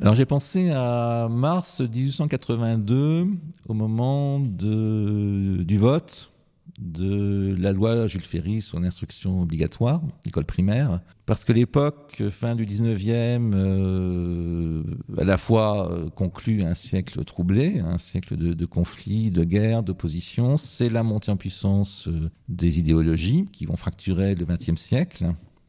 Alors 0.00 0.16
j'ai 0.16 0.26
pensé 0.26 0.70
à 0.70 1.28
mars 1.30 1.80
1882, 1.80 3.26
au 3.68 3.74
moment 3.74 4.40
du 4.40 5.78
vote 5.78 6.32
de 6.80 7.54
la 7.58 7.72
loi 7.72 8.06
Jules 8.06 8.22
Ferry 8.22 8.62
sur 8.62 8.80
l'instruction 8.80 9.42
obligatoire, 9.42 10.02
école 10.26 10.46
primaire, 10.46 11.00
parce 11.26 11.44
que 11.44 11.52
l'époque, 11.52 12.22
fin 12.30 12.56
du 12.56 12.64
19e, 12.64 13.52
euh, 13.54 14.82
à 15.18 15.24
la 15.24 15.36
fois 15.36 15.92
euh, 15.92 16.08
conclut 16.08 16.62
un 16.62 16.74
siècle 16.74 17.22
troublé, 17.24 17.80
un 17.80 17.98
siècle 17.98 18.36
de, 18.36 18.66
conflits, 18.66 19.30
de 19.30 19.44
guerres, 19.44 19.82
d'oppositions, 19.82 20.56
c'est 20.56 20.88
la 20.88 21.02
montée 21.02 21.30
en 21.30 21.36
puissance 21.36 22.08
euh, 22.08 22.30
des 22.48 22.78
idéologies 22.78 23.46
qui 23.52 23.66
vont 23.66 23.76
fracturer 23.76 24.34
le 24.34 24.46
20e 24.46 24.76
siècle. 24.76 25.26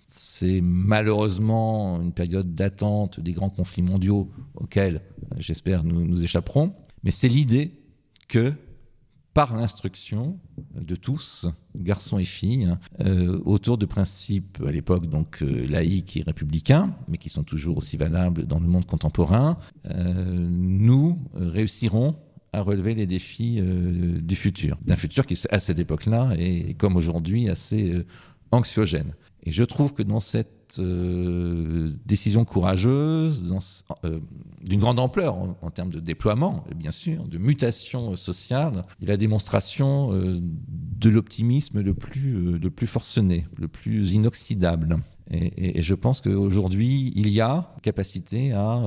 C'est 0.08 0.62
malheureusement 0.62 2.02
une 2.02 2.14
période 2.14 2.54
d'attente 2.54 3.20
des 3.20 3.34
grands 3.34 3.50
conflits 3.50 3.84
mondiaux 3.84 4.30
auxquels, 4.56 5.02
j'espère, 5.38 5.84
nous, 5.84 6.06
nous 6.06 6.24
échapperons. 6.24 6.74
Mais 7.04 7.12
c'est 7.12 7.30
l'idée 7.30 7.72
que 8.28 8.54
par 9.34 9.56
l'instruction 9.56 10.38
de 10.76 10.96
tous, 10.96 11.48
garçons 11.76 12.20
et 12.20 12.26
filles, 12.26 12.76
euh, 13.00 13.40
autour 13.46 13.78
de 13.78 13.86
principes 13.86 14.62
à 14.68 14.72
l'époque 14.72 15.08
donc 15.08 15.42
euh, 15.42 15.68
laïques 15.68 16.18
et 16.18 16.24
républicains, 16.24 16.94
mais 17.08 17.18
qui 17.18 17.30
sont 17.30 17.44
toujours 17.44 17.78
aussi 17.78 17.98
valables 17.98 18.46
dans 18.46 18.60
le 18.60 18.68
monde 18.68 18.86
contemporain, 18.86 19.58
euh, 19.86 20.48
nous 20.50 21.20
réussirons 21.34 22.16
à 22.54 22.62
relever 22.62 22.94
les 22.96 23.08
défis 23.08 23.62
du 23.62 24.36
futur, 24.36 24.78
d'un 24.86 24.98
futur 24.98 25.26
qui 25.26 25.42
à 25.52 25.60
cette 25.62 25.80
époque-là 25.80 26.34
est 26.38 26.74
comme 26.74 26.98
aujourd'hui 26.98 27.48
assez 27.48 28.06
anxiogène. 28.52 29.16
Et 29.44 29.52
je 29.52 29.64
trouve 29.64 29.94
que 29.94 30.04
dans 30.04 30.20
cette 30.20 30.61
euh, 30.80 31.90
décision 32.06 32.46
courageuse, 32.46 33.54
euh, 34.06 34.20
d'une 34.64 34.80
grande 34.80 35.00
ampleur 35.00 35.36
en, 35.62 35.70
termes 35.70 35.92
de 35.92 36.00
déploiement, 36.00 36.64
bien 36.76 36.92
sûr, 36.92 37.26
de 37.28 37.38
mutation 37.38 38.16
sociale, 38.16 38.84
et 39.02 39.06
la 39.06 39.18
démonstration 39.18 40.14
euh, 40.14 40.40
de 40.42 41.10
l'optimisme 41.10 41.82
le 41.82 41.94
plus, 41.94 42.60
le 42.60 42.70
plus 42.70 42.88
forcené, 42.88 43.48
le 43.58 43.68
plus 43.68 44.14
inoxydable. 44.14 44.98
Et, 45.32 45.82
je 45.82 45.96
pense 45.96 46.20
qu'aujourd'hui, 46.20 47.14
il 47.16 47.30
y 47.30 47.40
a 47.40 47.74
capacité 47.82 48.52
à 48.52 48.84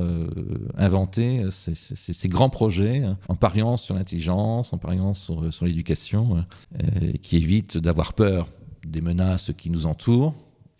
inventer 0.76 1.46
ces, 1.50 2.28
grands 2.28 2.50
projets 2.50 3.02
en 3.28 3.34
pariant 3.34 3.78
sur 3.78 3.94
l'intelligence, 3.94 4.74
en 4.74 4.78
pariant 4.78 5.14
sur, 5.14 5.52
sur 5.54 5.64
l'éducation, 5.64 6.44
qui 7.22 7.38
évite 7.38 7.78
d'avoir 7.78 8.12
peur 8.12 8.48
des 8.86 9.00
menaces 9.00 9.52
qui 9.56 9.70
nous 9.70 9.86
entourent, 9.86 10.34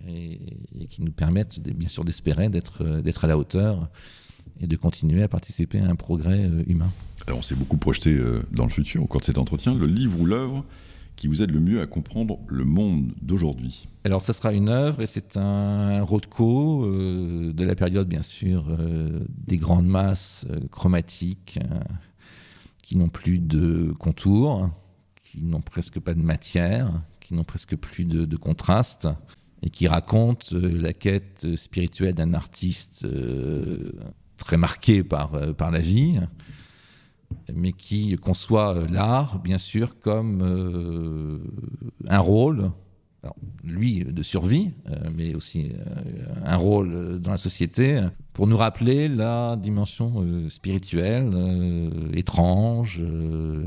et, 0.08 0.86
qui 0.88 1.02
nous 1.02 1.12
permettent 1.12 1.60
bien 1.60 1.88
sûr 1.88 2.04
d'espérer 2.04 2.48
d'être 2.48 3.00
d'être 3.00 3.24
à 3.24 3.28
la 3.28 3.38
hauteur 3.38 3.88
et 4.60 4.66
de 4.66 4.76
continuer 4.76 5.22
à 5.22 5.28
participer 5.28 5.80
à 5.80 5.88
un 5.88 5.96
progrès 5.96 6.44
euh, 6.44 6.62
humain. 6.66 6.90
Alors 7.26 7.38
on 7.38 7.42
s'est 7.42 7.54
beaucoup 7.54 7.76
projeté 7.76 8.14
euh, 8.14 8.42
dans 8.52 8.64
le 8.64 8.70
futur 8.70 9.02
au 9.02 9.06
cours 9.06 9.20
de 9.20 9.26
cet 9.26 9.38
entretien. 9.38 9.74
Le 9.74 9.86
livre 9.86 10.20
ou 10.20 10.26
l'œuvre 10.26 10.64
qui 11.16 11.28
vous 11.28 11.42
aide 11.42 11.52
le 11.52 11.60
mieux 11.60 11.80
à 11.80 11.86
comprendre 11.86 12.38
le 12.48 12.64
monde 12.64 13.12
d'aujourd'hui 13.22 13.86
Alors, 14.02 14.22
ça 14.22 14.32
sera 14.32 14.52
une 14.52 14.68
œuvre 14.68 15.00
et 15.00 15.06
c'est 15.06 15.36
un 15.36 16.02
Rothko 16.02 16.86
euh, 16.86 17.52
de 17.52 17.64
la 17.64 17.76
période, 17.76 18.08
bien 18.08 18.22
sûr, 18.22 18.66
des 19.28 19.56
grandes 19.56 19.86
masses 19.86 20.44
chromatiques 20.72 21.60
qui 22.82 22.96
n'ont 22.96 23.08
plus 23.08 23.38
de 23.38 23.94
contours, 23.96 24.70
qui 25.24 25.40
n'ont 25.40 25.60
presque 25.60 26.00
pas 26.00 26.14
de 26.14 26.20
matière, 26.20 26.90
qui 27.20 27.34
n'ont 27.34 27.44
presque 27.44 27.76
plus 27.76 28.06
de, 28.06 28.24
de 28.24 28.36
contraste, 28.36 29.08
et 29.64 29.70
qui 29.70 29.88
raconte 29.88 30.52
euh, 30.52 30.78
la 30.80 30.92
quête 30.92 31.56
spirituelle 31.56 32.14
d'un 32.14 32.34
artiste 32.34 33.04
euh, 33.04 33.92
très 34.36 34.58
marqué 34.58 35.02
par, 35.02 35.34
euh, 35.34 35.52
par 35.52 35.70
la 35.70 35.80
vie, 35.80 36.20
mais 37.52 37.72
qui 37.72 38.14
conçoit 38.16 38.86
l'art, 38.90 39.40
bien 39.40 39.58
sûr, 39.58 39.98
comme 39.98 41.40
un 42.06 42.18
rôle 42.18 42.70
lui 43.64 44.04
de 44.04 44.22
survie, 44.22 44.70
euh, 44.88 45.10
mais 45.14 45.34
aussi 45.34 45.72
euh, 45.72 46.24
un 46.44 46.56
rôle 46.56 47.20
dans 47.20 47.30
la 47.30 47.36
société, 47.36 48.00
pour 48.32 48.46
nous 48.46 48.56
rappeler 48.56 49.08
la 49.08 49.56
dimension 49.56 50.12
euh, 50.18 50.48
spirituelle, 50.48 51.30
étrange, 52.12 53.02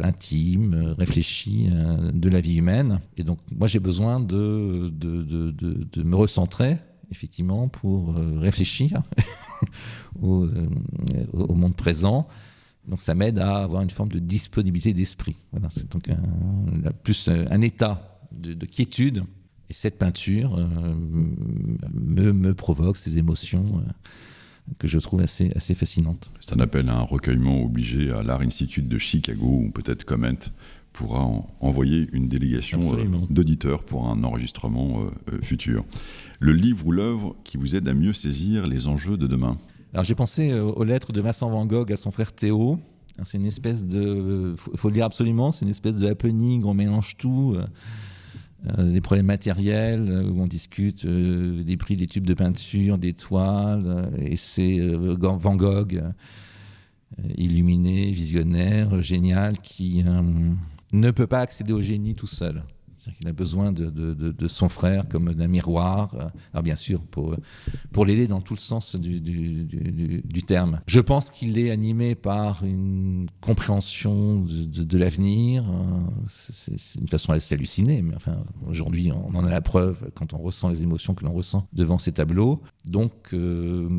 intime, 0.02 0.96
réfléchie 0.98 1.70
de 2.14 2.30
la 2.30 2.42
vie 2.42 2.56
humaine. 2.56 3.00
Et 3.18 3.24
donc 3.24 3.40
moi 3.52 3.68
j'ai 3.68 3.80
besoin 3.80 4.20
de, 4.20 4.90
de, 4.90 5.22
de, 5.24 5.52
de, 5.52 6.04
me 6.04 6.16
recentrer, 6.16 6.78
effectivement, 7.12 7.68
pour 7.68 8.16
réfléchir 8.16 9.02
au, 10.22 10.48
au, 11.34 11.54
monde 11.54 11.76
présent. 11.76 12.28
Donc 12.88 13.02
ça 13.02 13.16
m'aide 13.16 13.40
à 13.40 13.64
avoir 13.64 13.82
une 13.82 13.90
forme 13.90 14.10
de 14.10 14.20
disponibilité 14.20 14.94
d'esprit. 14.94 15.36
Voilà, 15.52 15.70
c'est 15.70 15.92
donc 15.92 16.10
un, 16.10 16.92
plus 17.04 17.30
un 17.30 17.62
état 17.62 18.20
de 18.32 18.66
quiétude 18.66 19.24
et 19.70 19.74
cette 19.74 19.98
peinture 19.98 20.58
euh, 20.58 20.66
me, 21.94 22.32
me, 22.32 22.54
provoque 22.54 22.98
ces 22.98 23.18
émotions 23.18 23.66
euh, 23.66 24.72
que 24.80 24.88
je 24.88 24.98
trouve 25.00 25.22
assez, 25.22 25.52
assez 25.56 25.76
fascinantes. 25.76 26.32
C'est 26.40 26.54
un 26.56 26.60
appel 26.60 26.90
à 26.90 26.96
un 26.96 27.02
recueillement 27.02 27.64
obligé 27.64 28.12
à 28.12 28.24
l'Art 28.24 28.42
Institute 28.42 28.88
de 28.88 28.98
Chicago, 28.98 29.62
ou 29.66 29.72
peut-être 29.72 30.06
Comment 30.06 30.38
pourra 30.94 31.30
envoyer 31.60 32.08
une 32.12 32.28
délégation 32.28 32.80
euh, 32.98 33.06
d'auditeurs 33.30 33.84
pour 33.84 34.10
un 34.10 34.24
enregistrement 34.24 35.12
futur. 35.44 35.86
Le 36.40 36.54
livre 36.54 36.88
ou 36.88 36.92
l'œuvre 36.92 37.36
qui 37.44 37.58
vous 37.58 37.76
aide 37.76 37.88
à 37.88 37.94
mieux 37.94 38.14
saisir 38.14 38.66
les 38.66 38.88
enjeux 38.88 39.16
de 39.16 39.28
demain 39.28 39.58
Alors 39.94 40.04
j'ai 40.04 40.16
pensé 40.16 40.52
aux 40.60 40.84
lettres 40.84 41.12
de 41.12 41.22
Vincent 41.22 41.52
Van 41.52 41.68
Gogh 41.68 41.92
à 41.92 41.98
son 41.98 42.10
frère 42.10 42.34
Théo. 42.34 42.80
C'est 43.24 43.38
une 43.38 43.46
espèce 43.46 43.86
de, 43.86 44.56
il 44.74 44.80
faut 44.80 44.88
le 44.88 44.96
dire 44.96 45.06
absolument, 45.06 45.52
c'est 45.52 45.66
une 45.66 45.72
espèce 45.72 45.98
de 45.98 46.08
happening, 46.08 46.64
on 46.64 46.74
mélange 46.74 47.16
tout. 47.18 47.56
Euh, 48.66 48.92
des 48.92 49.02
problèmes 49.02 49.28
matériels 49.28 50.10
euh, 50.10 50.24
où 50.24 50.42
on 50.42 50.48
discute 50.48 51.06
euh, 51.06 51.64
des 51.64 51.78
prix 51.78 51.96
des 51.96 52.08
tubes 52.08 52.26
de 52.26 52.34
peinture, 52.34 52.98
des 52.98 53.14
toiles, 53.14 54.10
et 54.20 54.36
c'est 54.36 54.80
Van 54.80 55.56
Gogh, 55.56 56.04
illuminé, 57.36 58.12
visionnaire, 58.12 59.02
génial, 59.02 59.60
qui 59.60 60.04
ne 60.92 61.12
peut 61.12 61.28
pas 61.28 61.40
accéder 61.40 61.74
au 61.74 61.82
génie 61.82 62.16
tout 62.16 62.28
seul. 62.28 62.64
Il 63.22 63.28
a 63.28 63.34
besoin 63.34 63.72
de, 63.72 64.48
son 64.48 64.70
frère 64.70 65.08
comme 65.08 65.34
d'un 65.34 65.48
miroir, 65.48 66.16
alors 66.54 66.64
bien 66.64 66.76
sûr 66.76 67.02
pour, 67.02 67.36
l'aider 68.06 68.28
dans 68.28 68.42
tout 68.42 68.54
le 68.54 68.60
sens 68.60 68.96
du, 68.96 70.44
terme. 70.44 70.80
Je 70.88 71.00
pense 71.00 71.30
qu'il 71.30 71.58
est 71.58 71.72
animé 71.72 72.16
par 72.16 72.64
une 72.64 73.28
compréhension 73.42 74.42
de, 74.42 74.98
l'avenir. 74.98 75.66
C'est 76.28 77.00
une 77.00 77.08
façon 77.08 77.34
assez 77.34 77.56
hallucinée, 77.56 78.02
mais 78.02 78.16
enfin 78.16 78.38
aujourd'hui 78.66 79.12
on 79.12 79.36
en 79.36 79.46
a 79.46 79.50
la 79.50 79.62
preuve 79.62 80.12
quand 80.16 80.34
on 80.34 80.38
ressent 80.38 80.70
les 80.70 80.84
émotions 80.84 81.14
que 81.14 81.26
l'on 81.26 81.34
ressent 81.34 81.68
devant 81.74 81.98
ces 81.98 82.12
tableaux. 82.12 82.62
Donc 82.86 83.34
euh, 83.34 83.90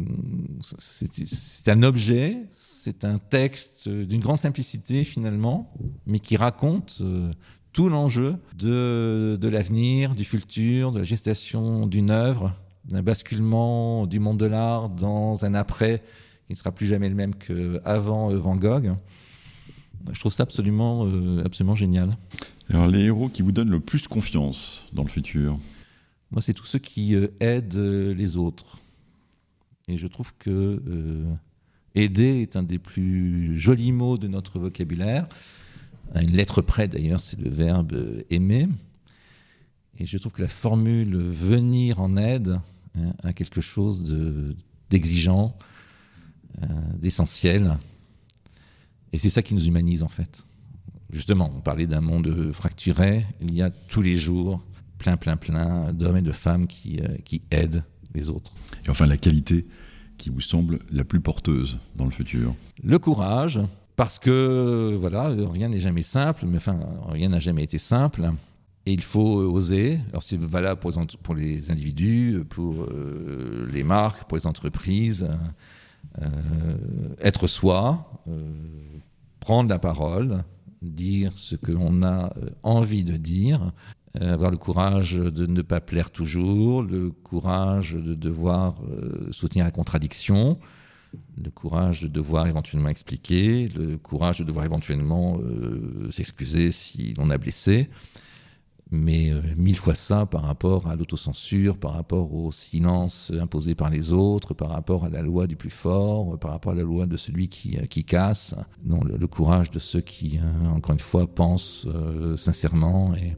c'est 0.61 1.69
un 1.69 1.83
objet, 1.83 2.47
c'est 2.53 3.05
un 3.05 3.19
texte 3.19 3.89
d'une 3.89 4.21
grande 4.21 4.39
simplicité 4.39 5.05
finalement, 5.05 5.73
mais 6.07 6.21
qui 6.21 6.37
raconte 6.37 6.99
euh, 7.01 7.31
tout 7.79 7.89
l'enjeu 7.89 8.35
de, 8.57 9.39
de 9.41 9.47
l'avenir, 9.47 10.17
du 10.17 10.25
futur, 10.25 10.91
de 10.91 10.99
la 10.99 11.05
gestation 11.05 11.87
d'une 11.87 12.11
œuvre, 12.11 12.53
d'un 12.87 13.05
basculement 13.05 14.05
du 14.09 14.19
monde 14.19 14.37
de 14.37 14.47
l'art 14.47 14.89
dans 14.89 15.45
un 15.45 15.55
après 15.55 16.03
qui 16.49 16.55
ne 16.55 16.57
sera 16.57 16.73
plus 16.73 16.87
jamais 16.87 17.09
le 17.09 17.15
même 17.15 17.37
qu'avant 17.37 18.33
euh, 18.33 18.37
Van 18.37 18.57
Gogh. 18.57 18.97
Je 20.13 20.19
trouve 20.19 20.33
ça 20.33 20.43
absolument, 20.43 21.07
euh, 21.07 21.45
absolument 21.45 21.77
génial. 21.77 22.19
Alors, 22.69 22.89
les 22.89 23.03
héros 23.03 23.29
qui 23.29 23.43
vous 23.43 23.53
donnent 23.53 23.71
le 23.71 23.79
plus 23.79 24.09
confiance 24.09 24.89
dans 24.93 25.05
le 25.05 25.09
futur? 25.09 25.57
Moi, 26.33 26.43
c'est 26.43 26.55
tous 26.55 26.67
ceux 26.67 26.81
qui 26.81 27.15
euh, 27.15 27.29
aident 27.39 27.77
les 27.77 28.37
autres. 28.37 28.81
Et 29.87 29.99
je 29.99 30.09
trouve 30.09 30.35
que 30.37 30.83
aider 31.95 32.43
est 32.43 32.57
un 32.57 32.65
des 32.65 32.81
plus 32.81 33.57
jolis 33.57 33.93
mots 33.93 34.19
de 34.19 34.27
notre 34.27 34.59
vocabulaire 34.59 35.29
à 36.15 36.23
une 36.23 36.33
lettre 36.33 36.63
près 36.63 36.89
d'ailleurs, 36.89 37.23
c'est 37.23 37.39
le 37.39 37.51
verbe 37.51 38.25
aimer. 38.31 38.69
Et 39.99 40.07
je 40.07 40.17
trouve 40.19 40.33
que 40.33 40.43
la 40.43 40.49
formule 40.49 41.17
venir 41.17 42.01
en 42.01 42.17
aide 42.17 42.61
hein, 42.97 43.13
a 43.23 43.33
quelque 43.33 43.61
chose 43.61 44.17
d'exigeant, 44.91 45.57
euh, 46.63 46.67
d'essentiel. 46.97 47.79
Et 49.13 49.19
c'est 49.19 49.31
ça 49.31 49.43
qui 49.43 49.55
nous 49.55 49.67
humanise 49.67 50.03
en 50.03 50.09
fait. 50.09 50.45
Justement, 51.11 51.51
on 51.57 51.61
parlait 51.61 51.87
d'un 51.87 52.03
monde 52.03 52.53
fracturé. 52.53 53.27
Il 53.41 53.55
y 53.55 53.63
a 53.63 53.71
tous 53.71 54.03
les 54.03 54.17
jours 54.17 54.63
plein, 54.99 55.17
plein, 55.17 55.37
plein 55.37 55.93
d'hommes 55.93 56.19
et 56.19 56.23
de 56.23 56.33
femmes 56.33 56.67
qui, 56.67 57.01
euh, 57.01 57.17
qui 57.25 57.41
aident 57.51 57.83
les 58.15 58.31
autres. 58.31 58.53
Et 58.85 58.91
enfin, 58.91 59.07
la 59.07 59.17
qualité 59.17 59.67
qui 60.19 60.31
vous 60.31 60.41
semble 60.41 60.81
la 60.91 61.05
plus 61.05 61.21
porteuse 61.21 61.79
dans 61.97 62.05
le 62.05 62.11
futur 62.11 62.55
Le 62.83 62.99
courage, 62.99 63.61
parce 63.99 64.21
que 64.21 64.95
voilà, 64.95 65.25
rien 65.53 65.69
n'est 65.69 65.81
jamais 65.81 66.05
simple, 66.05 66.45
mais 66.47 66.59
enfin, 66.59 66.79
rien 67.09 67.31
n'a 67.31 67.41
jamais 67.41 67.65
été 67.65 67.79
simple. 67.79 68.31
Et 68.87 68.93
il 68.93 69.03
faut 69.03 69.41
oser. 69.41 69.99
Alors 70.11 70.23
c'est 70.23 70.39
valable 70.39 70.79
pour 70.79 70.93
les, 70.93 71.07
pour 71.21 71.35
les 71.35 71.73
individus, 71.73 72.45
pour 72.49 72.85
euh, 72.85 73.69
les 73.73 73.83
marques, 73.83 74.29
pour 74.29 74.39
les 74.39 74.47
entreprises. 74.47 75.29
Euh, 76.23 76.29
être 77.21 77.49
soi, 77.49 78.23
euh, 78.29 78.53
prendre 79.41 79.69
la 79.69 79.81
parole, 79.81 80.45
dire 80.81 81.33
ce 81.35 81.57
que 81.57 81.73
l'on 81.73 82.05
a 82.05 82.33
envie 82.63 83.03
de 83.03 83.17
dire, 83.17 83.73
avoir 84.21 84.53
le 84.53 84.59
courage 84.59 85.17
de 85.17 85.47
ne 85.47 85.63
pas 85.63 85.81
plaire 85.81 86.13
toujours, 86.13 86.83
le 86.83 87.11
courage 87.11 87.95
de 87.95 88.15
devoir 88.15 88.77
soutenir 89.33 89.65
la 89.65 89.73
contradiction, 89.73 90.57
le 91.43 91.51
courage 91.51 92.03
de 92.03 92.09
devoir 92.09 92.47
éventuellement 92.47 92.89
expliquer, 92.89 93.69
le 93.69 93.97
courage 93.97 94.41
de 94.41 94.45
devoir 94.45 94.65
éventuellement 94.65 95.39
euh, 95.41 96.11
s'excuser 96.11 96.71
si 96.71 97.15
l'on 97.15 97.31
a 97.31 97.39
blessé. 97.39 97.89
mais 98.91 99.31
euh, 99.31 99.43
mille 99.57 99.77
fois 99.77 99.95
ça 99.95 100.27
par 100.27 100.43
rapport 100.43 100.89
à 100.89 100.97
l'autocensure, 100.97 101.79
par 101.79 101.93
rapport 101.93 102.33
au 102.33 102.53
silence 102.53 103.33
imposé 103.39 103.75
par 103.75 103.91
les 103.91 104.13
autres, 104.13 104.55
par 104.55 104.71
rapport 104.71 105.05
à 105.05 105.11
la 105.11 105.23
loi 105.23 105.47
du 105.47 105.57
plus 105.57 105.71
fort, 105.71 106.39
par 106.39 106.51
rapport 106.53 106.73
à 106.73 106.75
la 106.75 106.83
loi 106.83 107.07
de 107.07 107.17
celui 107.17 107.49
qui, 107.49 107.79
euh, 107.79 107.87
qui 107.87 108.05
casse. 108.05 108.55
Non, 108.85 109.01
le, 109.05 109.27
courage 109.27 109.71
de 109.71 109.79
ceux 109.79 110.01
qui, 110.01 110.41
encore 110.75 110.95
une 110.95 111.01
fois, 111.01 111.27
pensent 111.27 111.87
sincèrement 112.37 113.15
et, 113.15 113.37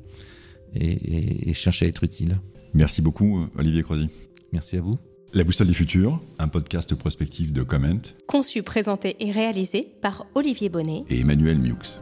et, 0.75 1.51
et, 1.51 1.55
cherchent 1.55 1.83
à 1.83 1.87
être 1.87 2.05
utiles. 2.05 2.41
Merci 2.75 3.03
beaucoup, 3.03 3.47
Olivier 3.57 3.83
Crozy. 3.83 4.09
Merci 4.53 4.77
à 4.77 4.81
vous. 4.81 5.10
La 5.33 5.45
Boussole 5.45 5.69
du 5.69 5.75
Futur, 5.75 6.21
un 6.41 6.49
podcast 6.49 6.93
prospectif 6.97 7.53
de 7.53 7.63
Comment. 7.63 8.01
Conçu, 8.27 8.65
présenté 8.65 9.15
et 9.21 9.31
réalisé 9.31 9.87
par 10.03 10.27
Olivier 10.35 10.69
Bonnet 10.69 11.05
et 11.09 11.21
Emmanuel 11.21 11.61
Miux. 11.61 12.01